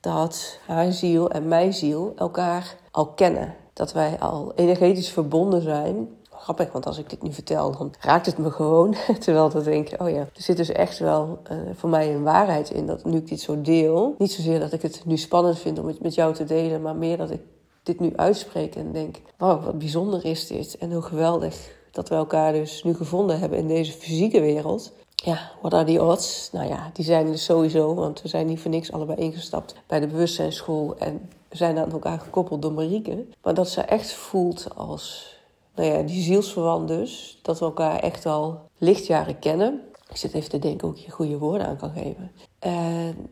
dat 0.00 0.58
haar 0.66 0.92
ziel 0.92 1.30
en 1.30 1.48
mijn 1.48 1.72
ziel 1.74 2.12
elkaar 2.16 2.76
al 2.90 3.06
kennen. 3.06 3.54
Dat 3.72 3.92
wij 3.92 4.18
al 4.18 4.52
energetisch 4.54 5.10
verbonden 5.10 5.62
zijn 5.62 6.08
grappig, 6.48 6.72
want 6.72 6.86
als 6.86 6.98
ik 6.98 7.10
dit 7.10 7.22
nu 7.22 7.32
vertel, 7.32 7.76
dan 7.76 7.94
raakt 8.00 8.26
het 8.26 8.38
me 8.38 8.50
gewoon. 8.50 8.94
Terwijl 9.24 9.56
ik 9.56 9.64
denk, 9.64 10.02
oh 10.02 10.10
ja, 10.10 10.16
er 10.16 10.42
zit 10.42 10.56
dus 10.56 10.68
echt 10.68 10.98
wel 10.98 11.38
uh, 11.50 11.58
voor 11.74 11.90
mij 11.90 12.14
een 12.14 12.22
waarheid 12.22 12.70
in 12.70 12.86
dat 12.86 13.04
nu 13.04 13.16
ik 13.16 13.28
dit 13.28 13.40
zo 13.40 13.60
deel. 13.60 14.14
Niet 14.18 14.32
zozeer 14.32 14.60
dat 14.60 14.72
ik 14.72 14.82
het 14.82 15.02
nu 15.04 15.16
spannend 15.16 15.58
vind 15.58 15.78
om 15.78 15.86
het 15.86 16.00
met 16.00 16.14
jou 16.14 16.34
te 16.34 16.44
delen, 16.44 16.82
maar 16.82 16.96
meer 16.96 17.16
dat 17.16 17.30
ik 17.30 17.40
dit 17.82 18.00
nu 18.00 18.12
uitspreek 18.16 18.74
en 18.74 18.92
denk, 18.92 19.16
wow, 19.38 19.64
wat 19.64 19.78
bijzonder 19.78 20.24
is 20.24 20.46
dit. 20.46 20.78
En 20.78 20.92
hoe 20.92 21.02
geweldig 21.02 21.70
dat 21.90 22.08
we 22.08 22.14
elkaar 22.14 22.52
dus 22.52 22.84
nu 22.84 22.94
gevonden 22.94 23.38
hebben 23.38 23.58
in 23.58 23.68
deze 23.68 23.92
fysieke 23.92 24.40
wereld. 24.40 24.92
Ja, 25.14 25.50
wat 25.62 25.74
are 25.74 25.84
the 25.84 26.02
odds? 26.02 26.48
Nou 26.52 26.68
ja, 26.68 26.90
die 26.92 27.04
zijn 27.04 27.26
dus 27.26 27.44
sowieso, 27.44 27.94
want 27.94 28.22
we 28.22 28.28
zijn 28.28 28.46
niet 28.46 28.60
voor 28.60 28.70
niks 28.70 28.92
allebei 28.92 29.18
ingestapt 29.18 29.74
bij 29.86 30.00
de 30.00 30.06
bewustzijnsschool 30.06 30.96
en 30.98 31.28
zijn 31.50 31.78
aan 31.78 31.92
elkaar 31.92 32.20
gekoppeld 32.20 32.62
door 32.62 32.72
Marieke. 32.72 33.24
Maar 33.42 33.54
dat 33.54 33.68
ze 33.68 33.80
echt 33.80 34.12
voelt 34.12 34.68
als 34.76 35.36
nou 35.78 35.90
ja, 35.90 36.02
die 36.02 36.22
zielsverwant 36.22 36.88
dus, 36.88 37.38
dat 37.42 37.58
we 37.58 37.64
elkaar 37.64 37.98
echt 37.98 38.26
al 38.26 38.60
lichtjaren 38.78 39.38
kennen. 39.38 39.80
Ik 40.08 40.16
zit 40.16 40.34
even 40.34 40.50
te 40.50 40.58
denken 40.58 40.88
hoe 40.88 40.96
ik 40.96 41.04
je 41.04 41.10
goede 41.10 41.38
woorden 41.38 41.66
aan 41.66 41.76
kan 41.76 41.90
geven. 41.90 42.30
En 42.58 43.30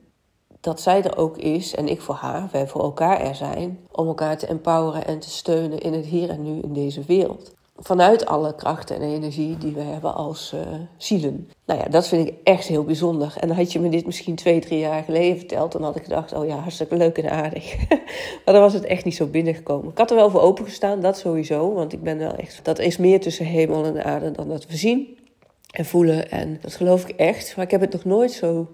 dat 0.60 0.80
zij 0.80 1.02
er 1.02 1.16
ook 1.16 1.36
is 1.36 1.74
en 1.74 1.88
ik 1.88 2.00
voor 2.00 2.14
haar, 2.14 2.48
wij 2.52 2.68
voor 2.68 2.82
elkaar 2.82 3.20
er 3.20 3.34
zijn, 3.34 3.86
om 3.92 4.06
elkaar 4.06 4.38
te 4.38 4.46
empoweren 4.46 5.06
en 5.06 5.18
te 5.18 5.30
steunen 5.30 5.78
in 5.78 5.92
het 5.92 6.06
hier 6.06 6.30
en 6.30 6.42
nu 6.42 6.60
in 6.60 6.72
deze 6.72 7.02
wereld 7.02 7.54
vanuit 7.78 8.26
alle 8.26 8.54
krachten 8.54 8.96
en 8.96 9.02
energie 9.02 9.58
die 9.58 9.74
we 9.74 9.80
hebben 9.80 10.14
als 10.14 10.52
uh, 10.54 10.60
zielen. 10.96 11.48
Nou 11.66 11.80
ja, 11.80 11.88
dat 11.88 12.08
vind 12.08 12.28
ik 12.28 12.34
echt 12.44 12.66
heel 12.66 12.84
bijzonder. 12.84 13.34
En 13.40 13.50
had 13.50 13.72
je 13.72 13.80
me 13.80 13.88
dit 13.88 14.06
misschien 14.06 14.34
twee, 14.34 14.60
drie 14.60 14.78
jaar 14.78 15.02
geleden 15.02 15.38
verteld, 15.38 15.72
dan 15.72 15.82
had 15.82 15.96
ik 15.96 16.02
gedacht, 16.02 16.32
oh 16.32 16.46
ja, 16.46 16.56
hartstikke 16.56 16.96
leuk 16.96 17.18
en 17.18 17.30
aardig. 17.30 17.88
maar 18.44 18.54
dan 18.54 18.60
was 18.60 18.72
het 18.72 18.84
echt 18.84 19.04
niet 19.04 19.16
zo 19.16 19.26
binnengekomen. 19.26 19.90
Ik 19.90 19.98
had 19.98 20.10
er 20.10 20.16
wel 20.16 20.30
voor 20.30 20.40
opengestaan, 20.40 21.00
dat 21.00 21.18
sowieso, 21.18 21.72
want 21.72 21.92
ik 21.92 22.02
ben 22.02 22.18
wel 22.18 22.34
echt, 22.34 22.60
dat 22.62 22.78
is 22.78 22.96
meer 22.96 23.20
tussen 23.20 23.46
hemel 23.46 23.84
en 23.84 24.04
aarde 24.04 24.30
dan 24.30 24.48
dat 24.48 24.66
we 24.66 24.76
zien 24.76 25.18
en 25.70 25.84
voelen. 25.84 26.30
En 26.30 26.58
dat 26.60 26.74
geloof 26.74 27.08
ik 27.08 27.16
echt, 27.16 27.56
maar 27.56 27.64
ik 27.64 27.70
heb 27.70 27.80
het 27.80 27.92
nog 27.92 28.04
nooit 28.04 28.32
zo 28.32 28.68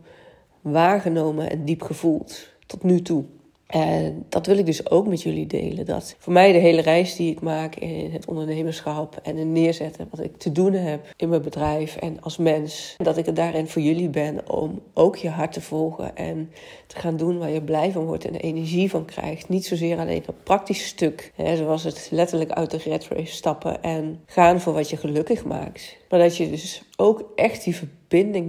waargenomen 0.61 1.51
en 1.51 1.65
diep 1.65 1.83
gevoeld 1.83 2.49
tot 2.67 2.83
nu 2.83 3.03
toe. 3.03 3.25
En 3.73 4.25
dat 4.29 4.47
wil 4.47 4.59
ik 4.59 4.67
dus 4.67 4.91
ook 4.91 5.07
met 5.07 5.23
jullie 5.23 5.47
delen. 5.47 5.87
Dat 5.87 6.17
voor 6.19 6.33
mij 6.33 6.53
de 6.53 6.59
hele 6.59 6.81
reis 6.81 7.17
die 7.17 7.31
ik 7.31 7.41
maak 7.41 7.75
in 7.75 8.11
het 8.13 8.27
ondernemerschap 8.27 9.21
en 9.23 9.37
het 9.37 9.47
neerzetten 9.47 10.09
wat 10.11 10.21
ik 10.21 10.37
te 10.37 10.53
doen 10.53 10.73
heb 10.73 11.07
in 11.17 11.29
mijn 11.29 11.43
bedrijf 11.43 11.97
en 11.97 12.21
als 12.21 12.37
mens, 12.37 12.95
dat 12.99 13.17
ik 13.17 13.27
er 13.27 13.35
daarin 13.35 13.69
voor 13.69 13.83
jullie 13.83 14.09
ben 14.09 14.51
om 14.51 14.81
ook 14.95 15.17
je 15.17 15.29
hart 15.29 15.53
te 15.53 15.61
volgen 15.61 16.17
en 16.17 16.51
te 16.87 16.99
gaan 16.99 17.17
doen 17.17 17.39
waar 17.39 17.51
je 17.51 17.63
blij 17.63 17.93
van 17.93 18.05
wordt 18.05 18.25
en 18.25 18.35
energie 18.35 18.91
van 18.91 19.05
krijgt. 19.05 19.49
Niet 19.49 19.67
zozeer 19.67 19.99
alleen 19.99 20.23
dat 20.27 20.43
praktische 20.43 20.87
stuk, 20.87 21.33
hè, 21.35 21.57
zoals 21.57 21.85
het 21.85 22.09
letterlijk 22.11 22.51
uit 22.51 22.71
de 22.71 22.79
red 22.85 23.09
stappen 23.25 23.83
en 23.83 24.21
gaan 24.27 24.61
voor 24.61 24.73
wat 24.73 24.91
je 24.91 24.97
gelukkig 24.97 25.45
maakt. 25.45 25.97
Maar 26.09 26.19
dat 26.19 26.37
je 26.37 26.51
dus 26.51 26.83
ook 26.97 27.33
echt 27.35 27.65
die 27.65 27.75
verbinding 27.75 28.01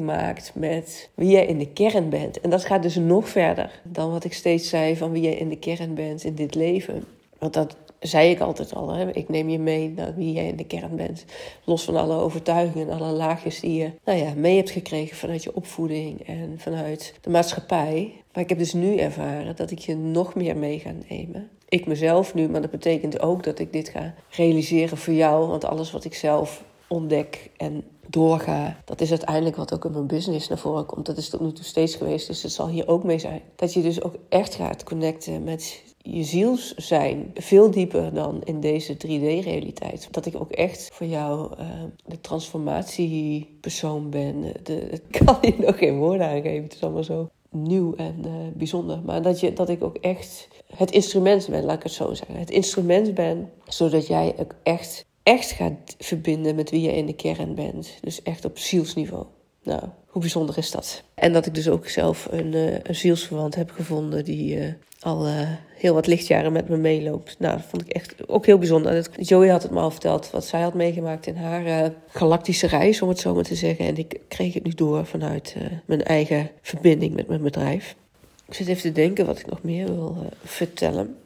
maakt 0.05 0.51
met 0.55 1.09
wie 1.15 1.29
jij 1.29 1.45
in 1.45 1.57
de 1.57 1.67
kern 1.67 2.09
bent. 2.09 2.41
En 2.41 2.49
dat 2.49 2.65
gaat 2.65 2.83
dus 2.83 2.95
nog 2.95 3.29
verder 3.29 3.81
dan 3.83 4.11
wat 4.11 4.23
ik 4.23 4.33
steeds 4.33 4.69
zei 4.69 4.97
van 4.97 5.11
wie 5.11 5.21
jij 5.21 5.35
in 5.35 5.49
de 5.49 5.57
kern 5.57 5.93
bent 5.93 6.23
in 6.23 6.35
dit 6.35 6.55
leven. 6.55 7.03
Want 7.39 7.53
dat 7.53 7.75
zei 7.99 8.29
ik 8.29 8.39
altijd 8.39 8.73
al. 8.73 8.93
Hè? 8.93 9.11
Ik 9.11 9.29
neem 9.29 9.49
je 9.49 9.59
mee 9.59 9.89
naar 9.95 10.15
wie 10.15 10.33
jij 10.33 10.47
in 10.47 10.55
de 10.55 10.65
kern 10.65 10.95
bent. 10.95 11.25
Los 11.63 11.83
van 11.83 11.95
alle 11.95 12.15
overtuigingen 12.15 12.89
en 12.89 12.99
alle 12.99 13.11
laagjes 13.11 13.59
die 13.59 13.73
je 13.73 13.91
nou 14.05 14.17
ja, 14.17 14.33
mee 14.35 14.55
hebt 14.55 14.71
gekregen 14.71 15.17
vanuit 15.17 15.43
je 15.43 15.55
opvoeding 15.55 16.27
en 16.27 16.55
vanuit 16.57 17.13
de 17.21 17.29
maatschappij. 17.29 18.13
Maar 18.33 18.43
ik 18.43 18.49
heb 18.49 18.57
dus 18.57 18.73
nu 18.73 18.97
ervaren 18.97 19.55
dat 19.55 19.71
ik 19.71 19.79
je 19.79 19.95
nog 19.95 20.35
meer 20.35 20.57
mee 20.57 20.79
ga 20.79 20.91
nemen. 21.09 21.49
Ik 21.69 21.85
mezelf 21.85 22.33
nu, 22.33 22.49
maar 22.49 22.61
dat 22.61 22.71
betekent 22.71 23.21
ook 23.21 23.43
dat 23.43 23.59
ik 23.59 23.73
dit 23.73 23.89
ga 23.89 24.13
realiseren 24.29 24.97
voor 24.97 25.13
jou. 25.13 25.47
Want 25.47 25.65
alles 25.65 25.91
wat 25.91 26.05
ik 26.05 26.13
zelf 26.13 26.63
ontdek 26.87 27.51
en 27.57 27.83
doorga. 28.07 28.81
Dat 28.85 29.01
is 29.01 29.09
uiteindelijk 29.09 29.55
wat 29.55 29.73
ook 29.73 29.85
in 29.85 29.91
mijn 29.91 30.07
business 30.07 30.47
naar 30.47 30.57
voren 30.57 30.85
komt. 30.85 31.05
Dat 31.05 31.17
is 31.17 31.29
tot 31.29 31.41
nu 31.41 31.51
toe 31.51 31.65
steeds 31.65 31.95
geweest, 31.95 32.27
dus 32.27 32.43
het 32.43 32.51
zal 32.51 32.67
hier 32.67 32.87
ook 32.87 33.03
mee 33.03 33.19
zijn. 33.19 33.41
Dat 33.55 33.73
je 33.73 33.81
dus 33.81 34.03
ook 34.03 34.15
echt 34.29 34.55
gaat 34.55 34.83
connecten 34.83 35.43
met 35.43 35.83
je 35.97 36.23
ziels 36.23 36.75
zijn. 36.75 37.31
Veel 37.33 37.71
dieper 37.71 38.13
dan 38.13 38.41
in 38.43 38.59
deze 38.59 38.93
3D-realiteit. 38.93 40.07
Dat 40.11 40.25
ik 40.25 40.35
ook 40.35 40.51
echt 40.51 40.89
voor 40.93 41.07
jou 41.07 41.59
uh, 41.59 41.65
de 42.05 42.21
transformatiepersoon 42.21 44.09
ben. 44.09 44.53
De, 44.63 45.01
kan 45.25 45.37
je 45.41 45.55
nog 45.57 45.77
geen 45.77 45.97
woorden 45.97 46.27
aangeven. 46.27 46.63
Het 46.63 46.73
is 46.73 46.81
allemaal 46.81 47.03
zo 47.03 47.29
nieuw 47.49 47.95
en 47.95 48.15
uh, 48.25 48.31
bijzonder. 48.53 49.01
Maar 49.05 49.21
dat, 49.21 49.39
je, 49.39 49.53
dat 49.53 49.69
ik 49.69 49.83
ook 49.83 49.97
echt 49.97 50.47
het 50.75 50.91
instrument 50.91 51.47
ben, 51.49 51.63
laat 51.63 51.77
ik 51.77 51.83
het 51.83 51.91
zo 51.91 52.13
zeggen. 52.13 52.35
Het 52.35 52.49
instrument 52.49 53.13
ben, 53.13 53.51
zodat 53.65 54.07
jij 54.07 54.35
ook 54.37 54.55
echt 54.63 55.05
echt 55.23 55.51
gaat 55.51 55.95
verbinden 55.99 56.55
met 56.55 56.69
wie 56.69 56.81
je 56.81 56.95
in 56.95 57.05
de 57.05 57.15
kern 57.15 57.55
bent. 57.55 57.97
Dus 58.01 58.21
echt 58.21 58.45
op 58.45 58.57
zielsniveau. 58.57 59.25
Nou, 59.63 59.81
hoe 60.07 60.21
bijzonder 60.21 60.57
is 60.57 60.71
dat? 60.71 61.03
En 61.13 61.33
dat 61.33 61.45
ik 61.45 61.55
dus 61.55 61.69
ook 61.69 61.87
zelf 61.87 62.27
een, 62.31 62.53
uh, 62.53 62.73
een 62.83 62.95
zielsverwant 62.95 63.55
heb 63.55 63.71
gevonden 63.71 64.23
die 64.25 64.55
uh, 64.55 64.73
al 64.99 65.27
uh, 65.27 65.49
heel 65.75 65.93
wat 65.93 66.07
lichtjaren 66.07 66.51
met 66.51 66.69
me 66.69 66.77
meeloopt. 66.77 67.35
Nou, 67.39 67.57
dat 67.57 67.65
vond 67.65 67.81
ik 67.81 67.87
echt 67.87 68.27
ook 68.27 68.45
heel 68.45 68.57
bijzonder. 68.57 69.07
Joey 69.19 69.49
had 69.49 69.63
het 69.63 69.71
me 69.71 69.79
al 69.79 69.91
verteld 69.91 70.31
wat 70.31 70.45
zij 70.45 70.61
had 70.61 70.73
meegemaakt 70.73 71.27
in 71.27 71.35
haar 71.35 71.93
galactische 72.07 72.67
reis, 72.67 73.01
om 73.01 73.09
het 73.09 73.19
zo 73.19 73.33
maar 73.33 73.43
te 73.43 73.55
zeggen. 73.55 73.85
En 73.85 73.97
ik 73.97 74.19
kreeg 74.27 74.53
het 74.53 74.63
nu 74.63 74.71
door 74.71 75.05
vanuit 75.05 75.55
mijn 75.85 76.03
eigen 76.03 76.49
verbinding 76.61 77.15
met 77.15 77.27
mijn 77.27 77.41
bedrijf. 77.41 77.95
Ik 78.47 78.53
zit 78.53 78.67
even 78.67 78.81
te 78.81 78.91
denken 78.91 79.25
wat 79.25 79.39
ik 79.39 79.45
nog 79.45 79.63
meer 79.63 79.85
wil 79.85 80.17
vertellen. 80.43 81.17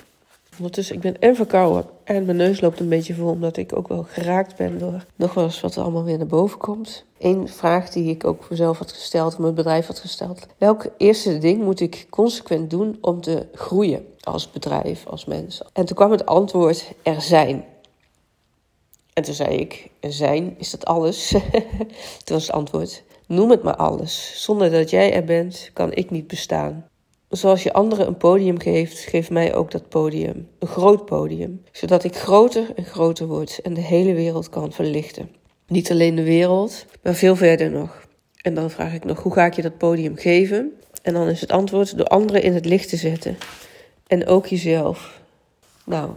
Ondertussen, 0.57 0.95
ik 0.95 1.01
ben 1.01 1.19
en 1.19 1.35
verkouden 1.35 1.85
en 2.03 2.25
mijn 2.25 2.37
neus 2.37 2.61
loopt 2.61 2.79
een 2.79 2.89
beetje 2.89 3.13
vol, 3.13 3.29
omdat 3.29 3.57
ik 3.57 3.75
ook 3.75 3.87
wel 3.87 4.03
geraakt 4.03 4.55
ben 4.55 4.77
door 4.77 5.05
nog 5.15 5.33
wel 5.33 5.43
eens 5.43 5.61
wat 5.61 5.75
er 5.75 5.81
allemaal 5.81 6.03
weer 6.03 6.17
naar 6.17 6.27
boven 6.27 6.57
komt. 6.57 7.05
Eén 7.19 7.47
vraag 7.47 7.89
die 7.89 8.09
ik 8.09 8.25
ook 8.25 8.49
mezelf 8.49 8.77
had 8.77 8.91
gesteld, 8.91 9.37
mijn 9.37 9.53
bedrijf 9.53 9.87
had 9.87 9.99
gesteld. 9.99 10.47
Welk 10.57 10.87
eerste 10.97 11.37
ding 11.37 11.63
moet 11.63 11.79
ik 11.79 12.07
consequent 12.09 12.69
doen 12.69 12.97
om 13.01 13.21
te 13.21 13.47
groeien 13.53 14.05
als 14.21 14.51
bedrijf, 14.51 15.05
als 15.07 15.25
mens? 15.25 15.61
En 15.73 15.85
toen 15.85 15.95
kwam 15.95 16.11
het 16.11 16.25
antwoord, 16.25 16.93
er 17.03 17.21
zijn. 17.21 17.65
En 19.13 19.23
toen 19.23 19.33
zei 19.33 19.55
ik, 19.55 19.89
er 19.99 20.13
zijn, 20.13 20.55
is 20.57 20.71
dat 20.71 20.85
alles? 20.85 21.29
toen 22.23 22.35
was 22.35 22.47
het 22.47 22.55
antwoord, 22.55 23.03
noem 23.27 23.49
het 23.51 23.63
maar 23.63 23.75
alles. 23.75 24.43
Zonder 24.43 24.71
dat 24.71 24.89
jij 24.89 25.13
er 25.13 25.23
bent, 25.23 25.69
kan 25.73 25.93
ik 25.93 26.11
niet 26.11 26.27
bestaan. 26.27 26.89
Zoals 27.29 27.63
je 27.63 27.73
anderen 27.73 28.07
een 28.07 28.17
podium 28.17 28.59
geeft, 28.59 28.99
geef 28.99 29.29
mij 29.29 29.55
ook 29.55 29.71
dat 29.71 29.89
podium. 29.89 30.47
Een 30.59 30.67
groot 30.67 31.05
podium. 31.05 31.63
Zodat 31.71 32.03
ik 32.03 32.15
groter 32.15 32.73
en 32.75 32.85
groter 32.85 33.27
word 33.27 33.59
en 33.63 33.73
de 33.73 33.81
hele 33.81 34.13
wereld 34.13 34.49
kan 34.49 34.71
verlichten. 34.71 35.29
Niet 35.67 35.91
alleen 35.91 36.15
de 36.15 36.23
wereld, 36.23 36.85
maar 37.03 37.13
veel 37.13 37.35
verder 37.35 37.71
nog. 37.71 38.05
En 38.41 38.53
dan 38.53 38.69
vraag 38.69 38.93
ik 38.93 39.05
nog, 39.05 39.23
hoe 39.23 39.33
ga 39.33 39.45
ik 39.45 39.53
je 39.53 39.61
dat 39.61 39.77
podium 39.77 40.15
geven? 40.15 40.71
En 41.01 41.13
dan 41.13 41.27
is 41.27 41.41
het 41.41 41.51
antwoord 41.51 41.97
door 41.97 42.05
anderen 42.05 42.41
in 42.43 42.53
het 42.53 42.65
licht 42.65 42.89
te 42.89 42.97
zetten. 42.97 43.37
En 44.07 44.27
ook 44.27 44.45
jezelf. 44.45 45.21
Nou, 45.85 46.11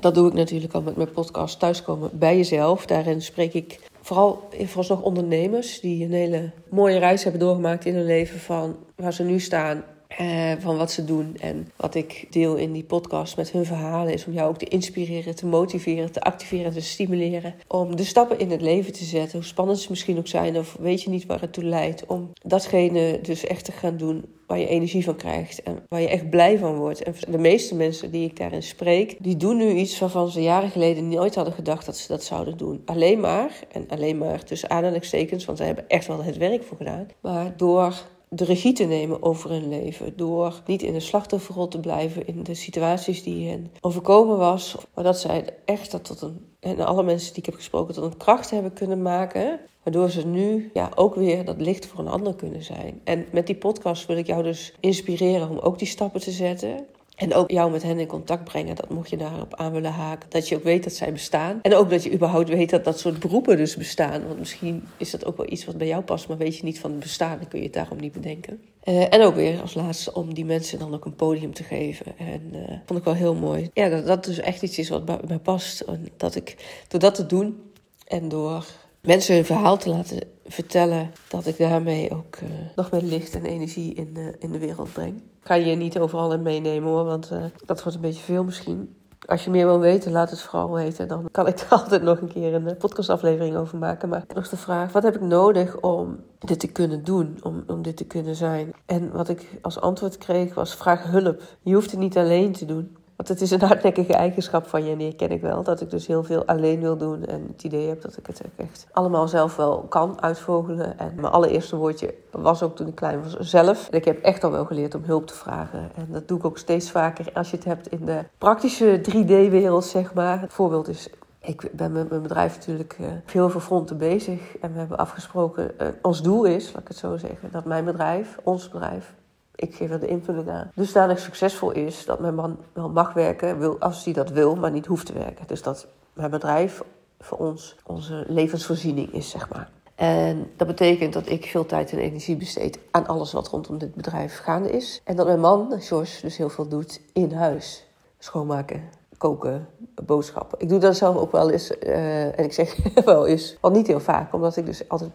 dat 0.00 0.14
doe 0.14 0.28
ik 0.28 0.34
natuurlijk 0.34 0.72
al 0.72 0.82
met 0.82 0.96
mijn 0.96 1.12
podcast 1.12 1.58
Thuiskomen 1.58 2.10
bij 2.12 2.36
jezelf. 2.36 2.86
Daarin 2.86 3.22
spreek 3.22 3.54
ik 3.54 3.78
vooral 4.02 4.48
vooralsnog 4.50 5.02
ondernemers 5.02 5.80
die 5.80 6.04
een 6.04 6.12
hele 6.12 6.50
mooie 6.70 6.98
reis 6.98 7.22
hebben 7.22 7.40
doorgemaakt 7.40 7.84
in 7.84 7.94
hun 7.94 8.06
leven 8.06 8.40
van 8.40 8.76
waar 8.96 9.12
ze 9.12 9.22
nu 9.22 9.40
staan 9.40 9.84
uh, 10.20 10.52
van 10.58 10.76
wat 10.76 10.92
ze 10.92 11.04
doen. 11.04 11.36
En 11.40 11.70
wat 11.76 11.94
ik 11.94 12.26
deel 12.30 12.56
in 12.56 12.72
die 12.72 12.84
podcast 12.84 13.36
met 13.36 13.50
hun 13.50 13.64
verhalen 13.64 14.12
is 14.12 14.26
om 14.26 14.32
jou 14.32 14.48
ook 14.48 14.58
te 14.58 14.68
inspireren, 14.68 15.34
te 15.34 15.46
motiveren, 15.46 16.12
te 16.12 16.20
activeren, 16.20 16.72
te 16.72 16.80
stimuleren. 16.80 17.54
Om 17.66 17.96
de 17.96 18.04
stappen 18.04 18.38
in 18.38 18.50
het 18.50 18.60
leven 18.60 18.92
te 18.92 19.04
zetten, 19.04 19.38
hoe 19.38 19.46
spannend 19.46 19.78
ze 19.78 19.86
misschien 19.90 20.18
ook 20.18 20.26
zijn, 20.26 20.56
of 20.56 20.76
weet 20.80 21.02
je 21.02 21.10
niet 21.10 21.26
waar 21.26 21.40
het 21.40 21.52
toe 21.52 21.64
leidt. 21.64 22.06
Om 22.06 22.30
datgene 22.42 23.18
dus 23.22 23.46
echt 23.46 23.64
te 23.64 23.72
gaan 23.72 23.96
doen 23.96 24.24
waar 24.46 24.58
je 24.58 24.66
energie 24.66 25.04
van 25.04 25.16
krijgt 25.16 25.62
en 25.62 25.82
waar 25.88 26.00
je 26.00 26.08
echt 26.08 26.30
blij 26.30 26.58
van 26.58 26.76
wordt. 26.76 27.02
En 27.02 27.14
de 27.28 27.38
meeste 27.38 27.74
mensen 27.74 28.10
die 28.10 28.24
ik 28.24 28.36
daarin 28.36 28.62
spreek, 28.62 29.16
die 29.18 29.36
doen 29.36 29.56
nu 29.56 29.70
iets 29.72 29.98
waarvan 29.98 30.28
ze 30.28 30.42
jaren 30.42 30.70
geleden 30.70 31.08
nooit 31.08 31.34
hadden 31.34 31.54
gedacht 31.54 31.86
dat 31.86 31.96
ze 31.96 32.08
dat 32.08 32.24
zouden 32.24 32.56
doen. 32.56 32.82
Alleen 32.84 33.20
maar, 33.20 33.50
en 33.72 33.88
alleen 33.88 34.18
maar 34.18 34.44
tussen 34.44 34.70
aanhalingstekens, 34.70 35.44
want 35.44 35.58
ze 35.58 35.64
hebben 35.64 35.88
echt 35.88 36.06
wel 36.06 36.22
het 36.22 36.36
werk 36.36 36.62
voor 36.62 36.76
gedaan. 36.76 37.06
Maar 37.20 37.56
door 37.56 37.94
de 38.36 38.44
regie 38.44 38.72
te 38.72 38.84
nemen 38.84 39.22
over 39.22 39.50
hun 39.50 39.68
leven. 39.68 40.16
Door 40.16 40.62
niet 40.66 40.82
in 40.82 40.92
de 40.92 41.00
slachtofferrol 41.00 41.68
te 41.68 41.80
blijven 41.80 42.26
in 42.26 42.42
de 42.42 42.54
situaties 42.54 43.22
die 43.22 43.48
hen 43.48 43.72
overkomen 43.80 44.38
was. 44.38 44.76
Maar 44.94 45.04
dat 45.04 45.20
zij 45.20 45.44
echt 45.64 45.90
dat 45.90 46.04
tot 46.04 46.20
een, 46.20 46.46
en 46.60 46.80
alle 46.80 47.02
mensen 47.02 47.28
die 47.28 47.38
ik 47.38 47.46
heb 47.46 47.54
gesproken, 47.54 47.94
tot 47.94 48.04
een 48.04 48.16
kracht 48.16 48.50
hebben 48.50 48.72
kunnen 48.72 49.02
maken. 49.02 49.60
Waardoor 49.82 50.10
ze 50.10 50.26
nu 50.26 50.70
ja, 50.74 50.90
ook 50.94 51.14
weer 51.14 51.44
dat 51.44 51.60
licht 51.60 51.86
voor 51.86 51.98
een 51.98 52.08
ander 52.08 52.34
kunnen 52.34 52.62
zijn. 52.62 53.00
En 53.04 53.26
met 53.32 53.46
die 53.46 53.56
podcast 53.56 54.06
wil 54.06 54.16
ik 54.16 54.26
jou 54.26 54.42
dus 54.42 54.74
inspireren 54.80 55.50
om 55.50 55.58
ook 55.58 55.78
die 55.78 55.88
stappen 55.88 56.20
te 56.20 56.30
zetten. 56.30 56.86
En 57.16 57.34
ook 57.34 57.50
jou 57.50 57.70
met 57.70 57.82
hen 57.82 57.98
in 57.98 58.06
contact 58.06 58.44
brengen, 58.44 58.74
dat 58.74 58.88
mocht 58.88 59.10
je 59.10 59.16
daarop 59.16 59.54
aan 59.54 59.72
willen 59.72 59.92
haken. 59.92 60.28
Dat 60.30 60.48
je 60.48 60.56
ook 60.56 60.62
weet 60.62 60.84
dat 60.84 60.92
zij 60.92 61.12
bestaan. 61.12 61.58
En 61.62 61.74
ook 61.74 61.90
dat 61.90 62.02
je 62.02 62.12
überhaupt 62.12 62.48
weet 62.48 62.70
dat 62.70 62.84
dat 62.84 62.98
soort 62.98 63.18
beroepen 63.18 63.56
dus 63.56 63.76
bestaan. 63.76 64.26
Want 64.26 64.38
misschien 64.38 64.88
is 64.96 65.10
dat 65.10 65.24
ook 65.24 65.36
wel 65.36 65.52
iets 65.52 65.64
wat 65.64 65.78
bij 65.78 65.86
jou 65.86 66.02
past, 66.02 66.28
maar 66.28 66.36
weet 66.36 66.56
je 66.56 66.64
niet 66.64 66.78
van 66.78 66.90
het 66.90 67.00
bestaan. 67.00 67.38
Dan 67.38 67.48
kun 67.48 67.58
je 67.58 67.64
het 67.64 67.74
daarom 67.74 68.00
niet 68.00 68.12
bedenken. 68.12 68.60
Uh, 68.84 69.14
en 69.14 69.22
ook 69.22 69.34
weer 69.34 69.60
als 69.60 69.74
laatste 69.74 70.14
om 70.14 70.34
die 70.34 70.44
mensen 70.44 70.78
dan 70.78 70.94
ook 70.94 71.04
een 71.04 71.16
podium 71.16 71.54
te 71.54 71.62
geven. 71.62 72.18
En 72.18 72.50
uh, 72.52 72.60
vond 72.86 72.98
ik 72.98 73.04
wel 73.04 73.14
heel 73.14 73.34
mooi. 73.34 73.70
Ja, 73.72 73.88
dat 73.88 74.06
dat 74.06 74.24
dus 74.24 74.38
echt 74.38 74.62
iets 74.62 74.78
is 74.78 74.88
wat 74.88 75.04
bij 75.04 75.20
mij 75.26 75.38
past. 75.38 75.80
En 75.80 76.08
dat 76.16 76.34
ik 76.34 76.56
door 76.88 77.00
dat 77.00 77.14
te 77.14 77.26
doen 77.26 77.62
en 78.06 78.28
door 78.28 78.66
mensen 79.00 79.34
hun 79.34 79.44
verhaal 79.44 79.76
te 79.76 79.88
laten 79.88 80.18
vertellen, 80.48 81.10
dat 81.28 81.46
ik 81.46 81.58
daarmee 81.58 82.10
ook 82.10 82.36
uh, 82.42 82.48
nog 82.76 82.90
meer 82.90 83.02
licht 83.02 83.34
en 83.34 83.44
energie 83.44 83.94
in 83.94 84.14
de, 84.14 84.34
in 84.38 84.52
de 84.52 84.58
wereld 84.58 84.92
breng. 84.92 85.22
Ga 85.40 85.54
je 85.54 85.74
niet 85.74 85.98
overal 85.98 86.32
in 86.32 86.42
meenemen 86.42 86.88
hoor, 86.88 87.04
want 87.04 87.30
uh, 87.32 87.44
dat 87.64 87.82
wordt 87.82 87.96
een 87.96 88.02
beetje 88.02 88.22
veel 88.22 88.44
misschien. 88.44 88.96
Als 89.26 89.44
je 89.44 89.50
meer 89.50 89.66
wil 89.66 89.78
weten, 89.78 90.12
laat 90.12 90.30
het 90.30 90.40
vooral 90.40 90.72
weten. 90.72 91.08
Dan 91.08 91.28
kan 91.30 91.46
ik 91.46 91.60
er 91.60 91.68
altijd 91.68 92.02
nog 92.02 92.20
een 92.20 92.32
keer 92.32 92.54
een 92.54 92.76
podcastaflevering 92.76 93.56
over 93.56 93.78
maken. 93.78 94.08
Maar 94.08 94.24
nog 94.34 94.48
de 94.48 94.56
vraag, 94.56 94.92
wat 94.92 95.02
heb 95.02 95.14
ik 95.14 95.20
nodig 95.20 95.80
om 95.80 96.16
dit 96.38 96.60
te 96.60 96.72
kunnen 96.72 97.04
doen? 97.04 97.38
Om, 97.42 97.64
om 97.66 97.82
dit 97.82 97.96
te 97.96 98.04
kunnen 98.04 98.34
zijn? 98.34 98.72
En 98.86 99.12
wat 99.12 99.28
ik 99.28 99.58
als 99.62 99.80
antwoord 99.80 100.18
kreeg 100.18 100.54
was, 100.54 100.74
vraag 100.74 101.10
hulp. 101.10 101.42
Je 101.62 101.74
hoeft 101.74 101.90
het 101.90 102.00
niet 102.00 102.16
alleen 102.16 102.52
te 102.52 102.64
doen. 102.64 102.96
Want 103.16 103.28
het 103.28 103.40
is 103.40 103.50
een 103.50 103.60
hardnekkige 103.60 104.12
eigenschap 104.12 104.66
van 104.66 104.84
je 104.84 104.96
die 104.96 105.14
ken 105.14 105.30
ik 105.30 105.40
wel. 105.40 105.62
Dat 105.62 105.80
ik 105.80 105.90
dus 105.90 106.06
heel 106.06 106.24
veel 106.24 106.44
alleen 106.44 106.80
wil 106.80 106.96
doen 106.96 107.24
en 107.24 107.46
het 107.52 107.64
idee 107.64 107.88
heb 107.88 108.02
dat 108.02 108.16
ik 108.16 108.26
het 108.26 108.40
echt 108.56 108.86
allemaal 108.92 109.28
zelf 109.28 109.56
wel 109.56 109.78
kan 109.78 110.22
uitvogelen. 110.22 110.98
En 110.98 111.12
mijn 111.14 111.32
allereerste 111.32 111.76
woordje 111.76 112.14
was 112.30 112.62
ook 112.62 112.76
toen 112.76 112.86
ik 112.86 112.94
klein 112.94 113.22
was 113.22 113.36
zelf. 113.38 113.88
En 113.88 113.98
ik 113.98 114.04
heb 114.04 114.22
echt 114.22 114.44
al 114.44 114.50
wel 114.50 114.64
geleerd 114.64 114.94
om 114.94 115.02
hulp 115.04 115.26
te 115.26 115.34
vragen. 115.34 115.90
En 115.94 116.08
dat 116.10 116.28
doe 116.28 116.38
ik 116.38 116.44
ook 116.44 116.58
steeds 116.58 116.90
vaker 116.90 117.30
als 117.34 117.50
je 117.50 117.56
het 117.56 117.64
hebt 117.64 117.88
in 117.88 118.04
de 118.04 118.24
praktische 118.38 119.00
3D-wereld, 119.10 119.84
zeg 119.84 120.14
maar. 120.14 120.40
Het 120.40 120.52
voorbeeld 120.52 120.88
is 120.88 121.10
ik 121.40 121.68
ben 121.72 121.92
met 121.92 122.08
mijn 122.08 122.22
bedrijf 122.22 122.54
natuurlijk 122.54 122.96
veel 123.24 123.50
voor 123.50 123.60
fronten 123.60 123.98
bezig. 123.98 124.56
En 124.60 124.72
we 124.72 124.78
hebben 124.78 124.98
afgesproken, 124.98 125.70
uh, 125.80 125.88
ons 126.02 126.22
doel 126.22 126.44
is, 126.44 126.72
laat 126.72 126.82
ik 126.82 126.88
het 126.88 126.96
zo 126.96 127.16
zeggen, 127.16 127.48
dat 127.52 127.64
mijn 127.64 127.84
bedrijf, 127.84 128.38
ons 128.42 128.68
bedrijf, 128.68 129.14
ik 129.56 129.74
geef 129.74 129.90
er 129.90 130.00
de 130.00 130.06
invulling 130.06 130.48
aan, 130.48 130.70
dusdanig 130.74 131.18
succesvol 131.18 131.70
is 131.70 132.04
dat 132.04 132.20
mijn 132.20 132.34
man 132.34 132.58
wel 132.72 132.88
mag 132.88 133.12
werken, 133.12 133.58
wil, 133.58 133.78
als 133.78 134.04
hij 134.04 134.12
dat 134.12 134.30
wil, 134.30 134.54
maar 134.54 134.70
niet 134.70 134.86
hoeft 134.86 135.06
te 135.06 135.12
werken. 135.12 135.46
Dus 135.46 135.62
dat 135.62 135.86
mijn 136.12 136.30
bedrijf 136.30 136.82
voor 137.18 137.38
ons 137.38 137.76
onze 137.86 138.24
levensvoorziening 138.28 139.12
is, 139.12 139.30
zeg 139.30 139.48
maar. 139.48 139.70
En 139.94 140.50
dat 140.56 140.66
betekent 140.66 141.12
dat 141.12 141.28
ik 141.28 141.44
veel 141.44 141.66
tijd 141.66 141.92
en 141.92 141.98
energie 141.98 142.36
besteed 142.36 142.78
aan 142.90 143.06
alles 143.06 143.32
wat 143.32 143.48
rondom 143.48 143.78
dit 143.78 143.94
bedrijf 143.94 144.38
gaande 144.38 144.70
is. 144.70 145.00
En 145.04 145.16
dat 145.16 145.26
mijn 145.26 145.40
man, 145.40 145.80
George, 145.80 146.20
dus 146.20 146.36
heel 146.36 146.48
veel 146.48 146.68
doet 146.68 147.00
in 147.12 147.32
huis. 147.32 147.86
Schoonmaken, 148.18 148.82
koken, 149.18 149.68
boodschappen. 150.04 150.60
Ik 150.60 150.68
doe 150.68 150.78
dat 150.78 150.96
zelf 150.96 151.16
ook 151.16 151.32
wel 151.32 151.50
eens. 151.50 151.70
Uh, 151.70 152.38
en 152.38 152.44
ik 152.44 152.52
zeg 152.52 152.76
wel 153.04 153.26
eens, 153.26 153.56
want 153.60 153.74
niet 153.74 153.86
heel 153.86 154.00
vaak, 154.00 154.34
omdat 154.34 154.56
ik 154.56 154.66
dus 154.66 154.88
altijd 154.88 155.10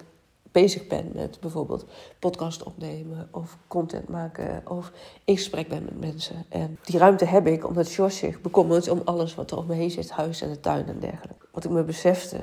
bezig 0.52 0.88
ben 0.88 1.12
met 1.14 1.40
bijvoorbeeld 1.40 1.86
podcast 2.20 2.64
opnemen 2.64 3.28
of 3.32 3.58
content 3.68 4.10
maken 4.10 4.70
of 4.70 4.92
in 5.26 5.38
gesprek 5.38 5.68
ben 5.68 5.84
met 5.84 6.00
mensen. 6.00 6.46
En 6.50 6.78
die 6.84 7.00
ruimte 7.00 7.26
heb 7.26 7.48
ik 7.48 7.68
omdat 7.68 7.90
George 7.90 8.16
zich 8.16 8.42
bekommert 8.42 8.90
om 8.90 9.02
alles 9.06 9.36
wat 9.36 9.52
er 9.52 9.58
om 9.58 9.66
me 9.66 9.74
heen 9.74 9.92
zit, 9.92 10.12
huis 10.12 10.42
en 10.42 10.50
de 10.50 10.60
tuin 10.60 10.88
en 10.88 11.00
dergelijke. 11.00 11.46
Wat 11.52 11.64
ik 11.64 11.72
me 11.72 11.84
besefte 11.84 12.38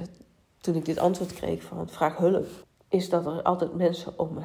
toen 0.61 0.75
ik 0.75 0.85
dit 0.85 0.99
antwoord 0.99 1.33
kreeg 1.33 1.63
van 1.63 1.89
vraag 1.89 2.17
hulp, 2.17 2.47
is 2.89 3.09
dat 3.09 3.27
er 3.27 3.43
altijd 3.43 3.75
mensen 3.75 4.19
om 4.19 4.35
me 4.35 4.45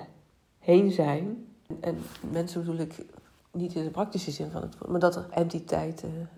heen 0.59 0.91
zijn. 0.91 1.45
En 1.79 1.97
mensen 2.31 2.59
bedoel 2.59 2.79
ik 2.79 3.05
niet 3.51 3.75
in 3.75 3.83
de 3.83 3.89
praktische 3.89 4.31
zin 4.31 4.51
van 4.51 4.61
het 4.61 4.77
woord, 4.77 4.91
maar 4.91 4.99
dat 4.99 5.15
er 5.15 5.27
entiteiten 5.29 6.29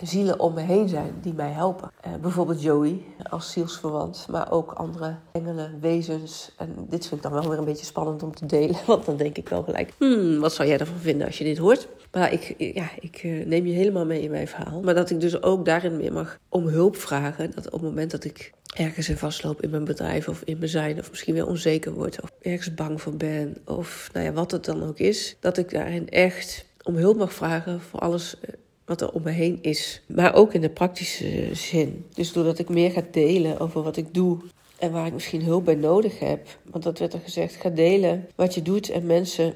zielen 0.00 0.40
om 0.40 0.54
me 0.54 0.60
heen 0.60 0.88
zijn 0.88 1.14
die 1.22 1.34
mij 1.34 1.50
helpen. 1.50 1.90
Uh, 2.06 2.12
bijvoorbeeld 2.20 2.62
Joey 2.62 3.02
als 3.30 3.52
zielsverwant, 3.52 4.26
maar 4.30 4.52
ook 4.52 4.72
andere 4.72 5.16
engelen, 5.32 5.78
wezens. 5.80 6.52
En 6.56 6.86
dit 6.88 7.06
vind 7.06 7.24
ik 7.24 7.30
dan 7.30 7.40
wel 7.40 7.48
weer 7.48 7.58
een 7.58 7.64
beetje 7.64 7.86
spannend 7.86 8.22
om 8.22 8.34
te 8.34 8.46
delen, 8.46 8.76
want 8.86 9.06
dan 9.06 9.16
denk 9.16 9.36
ik 9.36 9.48
wel 9.48 9.62
gelijk, 9.62 9.92
hmm, 9.98 10.40
wat 10.40 10.52
zou 10.52 10.68
jij 10.68 10.78
ervan 10.78 10.98
vinden 10.98 11.26
als 11.26 11.38
je 11.38 11.44
dit 11.44 11.58
hoort? 11.58 11.88
Maar 12.12 12.32
ik, 12.32 12.54
ja, 12.58 12.90
ik 13.00 13.22
uh, 13.22 13.46
neem 13.46 13.66
je 13.66 13.72
helemaal 13.72 14.06
mee 14.06 14.22
in 14.22 14.30
mijn 14.30 14.48
verhaal. 14.48 14.80
Maar 14.80 14.94
dat 14.94 15.10
ik 15.10 15.20
dus 15.20 15.42
ook 15.42 15.64
daarin 15.64 15.96
meer 15.96 16.12
mag 16.12 16.38
om 16.48 16.66
hulp 16.66 16.96
vragen. 16.96 17.50
Dat 17.54 17.66
op 17.66 17.72
het 17.72 17.82
moment 17.82 18.10
dat 18.10 18.24
ik 18.24 18.52
ergens 18.76 19.08
in 19.08 19.16
vastloop 19.16 19.62
in 19.62 19.70
mijn 19.70 19.84
bedrijf 19.84 20.28
of 20.28 20.42
in 20.44 20.58
mijn 20.58 20.70
zijn, 20.70 20.98
of 20.98 21.10
misschien 21.10 21.34
weer 21.34 21.46
onzeker 21.46 21.92
word, 21.92 22.22
of 22.22 22.30
ergens 22.40 22.74
bang 22.74 23.00
voor 23.00 23.16
ben, 23.16 23.56
of 23.64 24.10
nou 24.12 24.26
ja, 24.26 24.32
wat 24.32 24.50
het 24.50 24.64
dan 24.64 24.82
ook 24.82 24.98
is, 24.98 25.36
dat 25.40 25.56
ik 25.56 25.70
daarin 25.70 26.08
echt 26.08 26.66
om 26.82 26.96
hulp 26.96 27.16
mag 27.16 27.32
vragen 27.32 27.80
voor 27.80 28.00
alles 28.00 28.40
eh, 28.40 28.54
wat 28.84 29.00
er 29.00 29.12
om 29.12 29.22
me 29.22 29.30
heen 29.30 29.58
is. 29.62 30.02
Maar 30.06 30.34
ook 30.34 30.54
in 30.54 30.60
de 30.60 30.70
praktische 30.70 31.48
zin. 31.52 32.06
Dus 32.14 32.32
doordat 32.32 32.58
ik 32.58 32.68
meer 32.68 32.90
ga 32.90 33.02
delen 33.10 33.58
over 33.58 33.82
wat 33.82 33.96
ik 33.96 34.14
doe 34.14 34.38
en 34.78 34.92
waar 34.92 35.06
ik 35.06 35.12
misschien 35.12 35.42
hulp 35.42 35.64
bij 35.64 35.74
nodig 35.74 36.18
heb. 36.18 36.58
Want 36.70 36.84
dat 36.84 36.98
werd 36.98 37.12
er 37.12 37.20
gezegd, 37.20 37.54
ga 37.54 37.68
delen 37.68 38.28
wat 38.34 38.54
je 38.54 38.62
doet 38.62 38.90
en 38.90 39.06
mensen... 39.06 39.54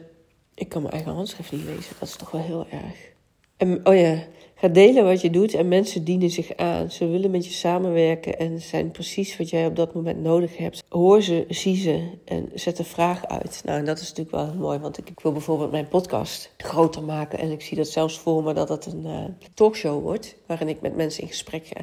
Ik 0.55 0.69
kan 0.69 0.83
mijn 0.83 0.95
eigen 0.95 1.13
handschrift 1.13 1.53
niet 1.53 1.65
lezen, 1.65 1.95
dat 1.99 2.09
is 2.09 2.17
toch 2.17 2.31
wel 2.31 2.43
heel 2.43 2.67
erg. 2.71 3.16
En, 3.57 3.87
oh 3.87 3.95
ja, 3.95 4.23
Ga 4.59 4.69
delen 4.69 5.05
wat 5.05 5.21
je 5.21 5.31
doet 5.31 5.55
en 5.55 5.69
mensen 5.69 6.05
dienen 6.05 6.31
zich 6.31 6.57
aan. 6.57 6.91
Ze 6.91 7.07
willen 7.07 7.31
met 7.31 7.47
je 7.47 7.53
samenwerken 7.53 8.39
en 8.39 8.61
zijn 8.61 8.91
precies 8.91 9.37
wat 9.37 9.51
jij 9.51 9.67
op 9.67 9.77
dat 9.77 9.95
moment 9.95 10.23
nodig 10.23 10.57
hebt. 10.57 10.85
Hoor 10.89 11.23
ze, 11.23 11.45
zie 11.49 11.77
ze 11.77 12.11
en 12.25 12.51
zet 12.55 12.77
de 12.77 12.85
vraag 12.85 13.27
uit. 13.27 13.63
Nou, 13.65 13.79
en 13.79 13.85
dat 13.85 13.99
is 13.99 14.09
natuurlijk 14.09 14.37
wel 14.37 14.55
mooi, 14.55 14.79
want 14.79 14.99
ik, 14.99 15.11
ik, 15.11 15.21
wil 15.21 15.33
bijvoorbeeld 15.33 15.71
mijn 15.71 15.89
podcast 15.89 16.51
groter 16.57 17.03
maken. 17.03 17.39
En 17.39 17.51
ik 17.51 17.63
zie 17.63 17.77
dat 17.77 17.89
zelfs 17.89 18.19
voor 18.19 18.43
me 18.43 18.53
dat 18.53 18.69
het 18.69 18.87
een 18.87 19.07
uh, 19.07 19.25
talkshow 19.55 20.03
wordt, 20.03 20.37
waarin 20.47 20.69
ik 20.69 20.81
met 20.81 20.97
mensen 20.97 21.23
in 21.23 21.29
gesprek 21.29 21.67
ga. 21.67 21.81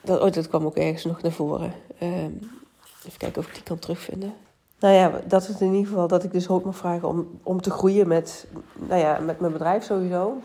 Dat, 0.00 0.20
oh, 0.20 0.32
dat 0.32 0.48
kwam 0.48 0.66
ook 0.66 0.76
ergens 0.76 1.04
nog 1.04 1.22
naar 1.22 1.32
voren. 1.32 1.72
Ehm, 1.98 2.32
even 3.06 3.18
kijken 3.18 3.42
of 3.42 3.48
ik 3.48 3.54
die 3.54 3.62
kan 3.62 3.78
terugvinden. 3.78 4.34
Nou 4.80 4.94
ja, 4.94 5.20
dat 5.26 5.48
is 5.48 5.60
in 5.60 5.74
ieder 5.74 5.88
geval 5.88 6.08
dat 6.08 6.24
ik 6.24 6.32
dus 6.32 6.46
hoop 6.46 6.64
mag 6.64 6.76
vragen 6.76 7.08
om, 7.08 7.40
om 7.42 7.60
te 7.60 7.70
groeien 7.70 8.08
met, 8.08 8.46
nou 8.88 9.00
ja, 9.00 9.18
met 9.18 9.40
mijn 9.40 9.52
bedrijf 9.52 9.84
sowieso. 9.84 10.36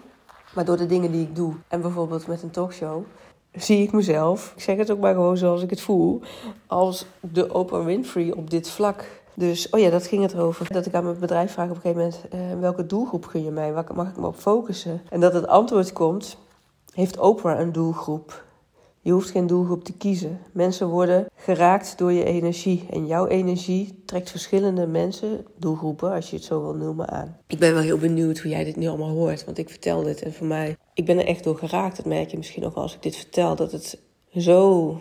Maar 0.54 0.66
door 0.66 0.78
de 0.78 0.86
dingen 0.86 1.12
die 1.12 1.22
ik 1.22 1.36
doe, 1.36 1.54
en 1.68 1.82
bijvoorbeeld 1.82 2.28
met 2.28 2.44
een 2.44 2.52
talkshow, 2.52 3.04
zie 3.52 3.84
ik 3.84 3.92
mezelf, 3.92 4.54
ik 4.56 4.62
zeg 4.62 4.78
het 4.78 4.92
ook 4.92 5.00
maar 5.00 5.14
gewoon 5.14 5.38
zoals 5.38 5.62
ik 5.62 5.70
het 5.70 5.82
voel, 5.82 6.22
als 6.68 7.06
de 7.20 7.54
Oprah 7.54 7.86
Winfrey 7.86 8.32
op 8.32 8.50
dit 8.50 8.70
vlak. 8.70 9.06
Dus, 9.34 9.70
oh 9.70 9.80
ja, 9.80 9.90
dat 9.90 10.08
ging 10.08 10.22
het 10.22 10.36
over. 10.36 10.74
Dat 10.74 10.86
ik 10.86 10.94
aan 10.94 11.04
mijn 11.04 11.20
bedrijf 11.20 11.52
vraag 11.52 11.70
op 11.70 11.76
een 11.76 11.82
gegeven 11.82 12.02
moment, 12.02 12.54
uh, 12.54 12.60
welke 12.60 12.86
doelgroep 12.86 13.28
kun 13.28 13.44
je 13.44 13.52
mij? 13.52 13.74
Waar 13.74 13.86
mag 13.96 14.10
ik 14.10 14.18
me 14.18 14.28
op 14.28 14.36
focussen? 14.36 15.02
En 15.10 15.20
dat 15.20 15.34
het 15.34 15.48
antwoord 15.48 15.94
komt, 15.94 16.38
heeft 16.94 17.20
Oprah 17.20 17.60
een 17.60 17.72
doelgroep? 17.72 18.43
Je 19.06 19.12
hoeft 19.12 19.30
geen 19.30 19.48
doelgroep 19.48 19.84
te 19.84 19.94
kiezen. 19.94 20.40
Mensen 20.52 20.88
worden 20.88 21.26
geraakt 21.36 21.98
door 21.98 22.12
je 22.12 22.24
energie. 22.24 22.86
En 22.90 23.08
jouw 23.08 23.28
energie 23.28 24.02
trekt 24.06 24.30
verschillende 24.30 24.88
mensen, 24.88 25.46
doelgroepen, 25.58 26.12
als 26.12 26.30
je 26.30 26.36
het 26.36 26.46
zo 26.46 26.62
wil 26.62 26.74
noemen, 26.74 27.10
aan. 27.10 27.38
Ik 27.48 27.60
ben 27.60 27.74
wel 27.74 27.82
heel 27.82 27.98
benieuwd 27.98 28.40
hoe 28.40 28.52
jij 28.52 28.64
dit 28.64 28.76
nu 28.76 28.88
allemaal 28.88 29.10
hoort. 29.10 29.46
Want 29.46 29.58
ik 29.58 29.70
vertel 29.70 30.04
dit 30.04 30.22
en 30.22 30.34
voor 30.34 30.48
mij, 30.48 30.78
ik 30.94 31.06
ben 31.06 31.18
er 31.18 31.26
echt 31.26 31.44
door 31.44 31.58
geraakt. 31.58 31.98
Dat 31.98 32.06
merk 32.06 32.32
je 32.32 32.38
misschien 32.38 32.66
ook 32.66 32.76
als 32.76 32.96
ik 32.96 33.02
dit 33.02 33.16
vertel. 33.16 33.56
Dat 33.56 33.72
het 33.72 34.00
zo 34.36 34.98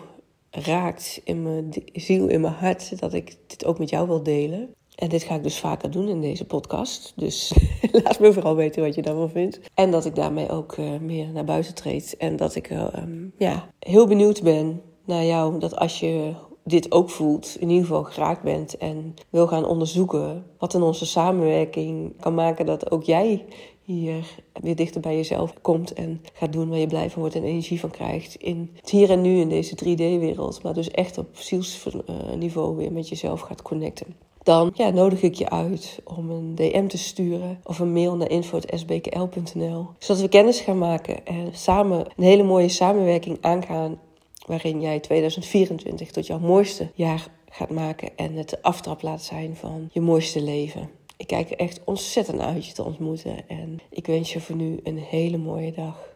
raakt 0.50 1.20
in 1.24 1.42
mijn 1.42 1.72
ziel, 1.92 2.28
in 2.28 2.40
mijn 2.40 2.54
hart, 2.54 3.00
dat 3.00 3.12
ik 3.12 3.36
dit 3.46 3.64
ook 3.64 3.78
met 3.78 3.90
jou 3.90 4.06
wil 4.06 4.22
delen. 4.22 4.74
En 5.02 5.08
dit 5.08 5.22
ga 5.22 5.34
ik 5.34 5.42
dus 5.42 5.58
vaker 5.58 5.90
doen 5.90 6.08
in 6.08 6.20
deze 6.20 6.44
podcast. 6.44 7.12
Dus 7.16 7.52
laat 8.04 8.20
me 8.20 8.32
vooral 8.32 8.56
weten 8.56 8.82
wat 8.82 8.94
je 8.94 9.02
daarvan 9.02 9.30
vindt. 9.30 9.60
En 9.74 9.90
dat 9.90 10.04
ik 10.04 10.14
daarmee 10.14 10.50
ook 10.50 10.76
uh, 10.76 10.98
meer 11.00 11.32
naar 11.32 11.44
buiten 11.44 11.74
treed. 11.74 12.16
En 12.16 12.36
dat 12.36 12.54
ik 12.54 12.70
uh, 12.70 12.86
um, 12.96 13.32
ja, 13.38 13.68
heel 13.78 14.06
benieuwd 14.06 14.42
ben 14.42 14.82
naar 15.04 15.24
jou. 15.24 15.58
Dat 15.58 15.76
als 15.76 16.00
je 16.00 16.34
dit 16.64 16.92
ook 16.92 17.10
voelt, 17.10 17.56
in 17.60 17.68
ieder 17.68 17.86
geval 17.86 18.02
geraakt 18.04 18.42
bent 18.42 18.76
en 18.76 19.14
wil 19.30 19.46
gaan 19.46 19.64
onderzoeken 19.64 20.46
wat 20.58 20.74
in 20.74 20.82
onze 20.82 21.06
samenwerking 21.06 22.20
kan 22.20 22.34
maken 22.34 22.66
dat 22.66 22.90
ook 22.90 23.02
jij 23.02 23.44
hier 23.82 24.26
weer 24.52 24.76
dichter 24.76 25.00
bij 25.00 25.16
jezelf 25.16 25.54
komt 25.60 25.92
en 25.92 26.20
gaat 26.32 26.52
doen 26.52 26.68
waar 26.68 26.78
je 26.78 26.86
blij 26.86 27.10
van 27.10 27.20
wordt 27.20 27.36
en 27.36 27.44
energie 27.44 27.80
van 27.80 27.90
krijgt. 27.90 28.34
In 28.34 28.70
het 28.74 28.90
hier 28.90 29.10
en 29.10 29.20
nu 29.20 29.40
in 29.40 29.48
deze 29.48 29.74
3D-wereld, 29.74 30.62
maar 30.62 30.74
dus 30.74 30.90
echt 30.90 31.18
op 31.18 31.28
zielsniveau 31.32 32.76
weer 32.76 32.92
met 32.92 33.08
jezelf 33.08 33.40
gaat 33.40 33.62
connecten 33.62 34.30
dan 34.42 34.72
nodig 34.94 35.22
ik 35.22 35.34
je 35.34 35.50
uit 35.50 35.98
om 36.04 36.30
een 36.30 36.54
DM 36.54 36.86
te 36.86 36.98
sturen 36.98 37.60
of 37.64 37.78
een 37.78 37.92
mail 37.92 38.16
naar 38.16 38.30
info.sbkl.nl. 38.30 39.86
Zodat 39.98 40.22
we 40.22 40.28
kennis 40.28 40.60
gaan 40.60 40.78
maken 40.78 41.26
en 41.26 41.48
samen 41.52 42.06
een 42.16 42.24
hele 42.24 42.42
mooie 42.42 42.68
samenwerking 42.68 43.38
aangaan. 43.40 44.00
Waarin 44.46 44.80
jij 44.80 45.00
2024 45.00 46.10
tot 46.10 46.26
jouw 46.26 46.38
mooiste 46.38 46.90
jaar 46.94 47.26
gaat 47.50 47.70
maken 47.70 48.16
en 48.16 48.34
het 48.34 48.48
de 48.48 48.62
aftrap 48.62 49.02
laat 49.02 49.22
zijn 49.22 49.56
van 49.56 49.88
je 49.92 50.00
mooiste 50.00 50.42
leven. 50.42 50.90
Ik 51.16 51.26
kijk 51.26 51.50
er 51.50 51.58
echt 51.58 51.80
ontzettend 51.84 52.40
uit 52.40 52.66
je 52.66 52.72
te 52.72 52.84
ontmoeten 52.84 53.48
en 53.48 53.80
ik 53.90 54.06
wens 54.06 54.32
je 54.32 54.40
voor 54.40 54.56
nu 54.56 54.80
een 54.82 54.98
hele 54.98 55.36
mooie 55.36 55.72
dag 55.72 56.14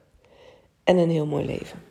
en 0.84 0.96
een 0.96 1.10
heel 1.10 1.26
mooi 1.26 1.44
leven. 1.44 1.82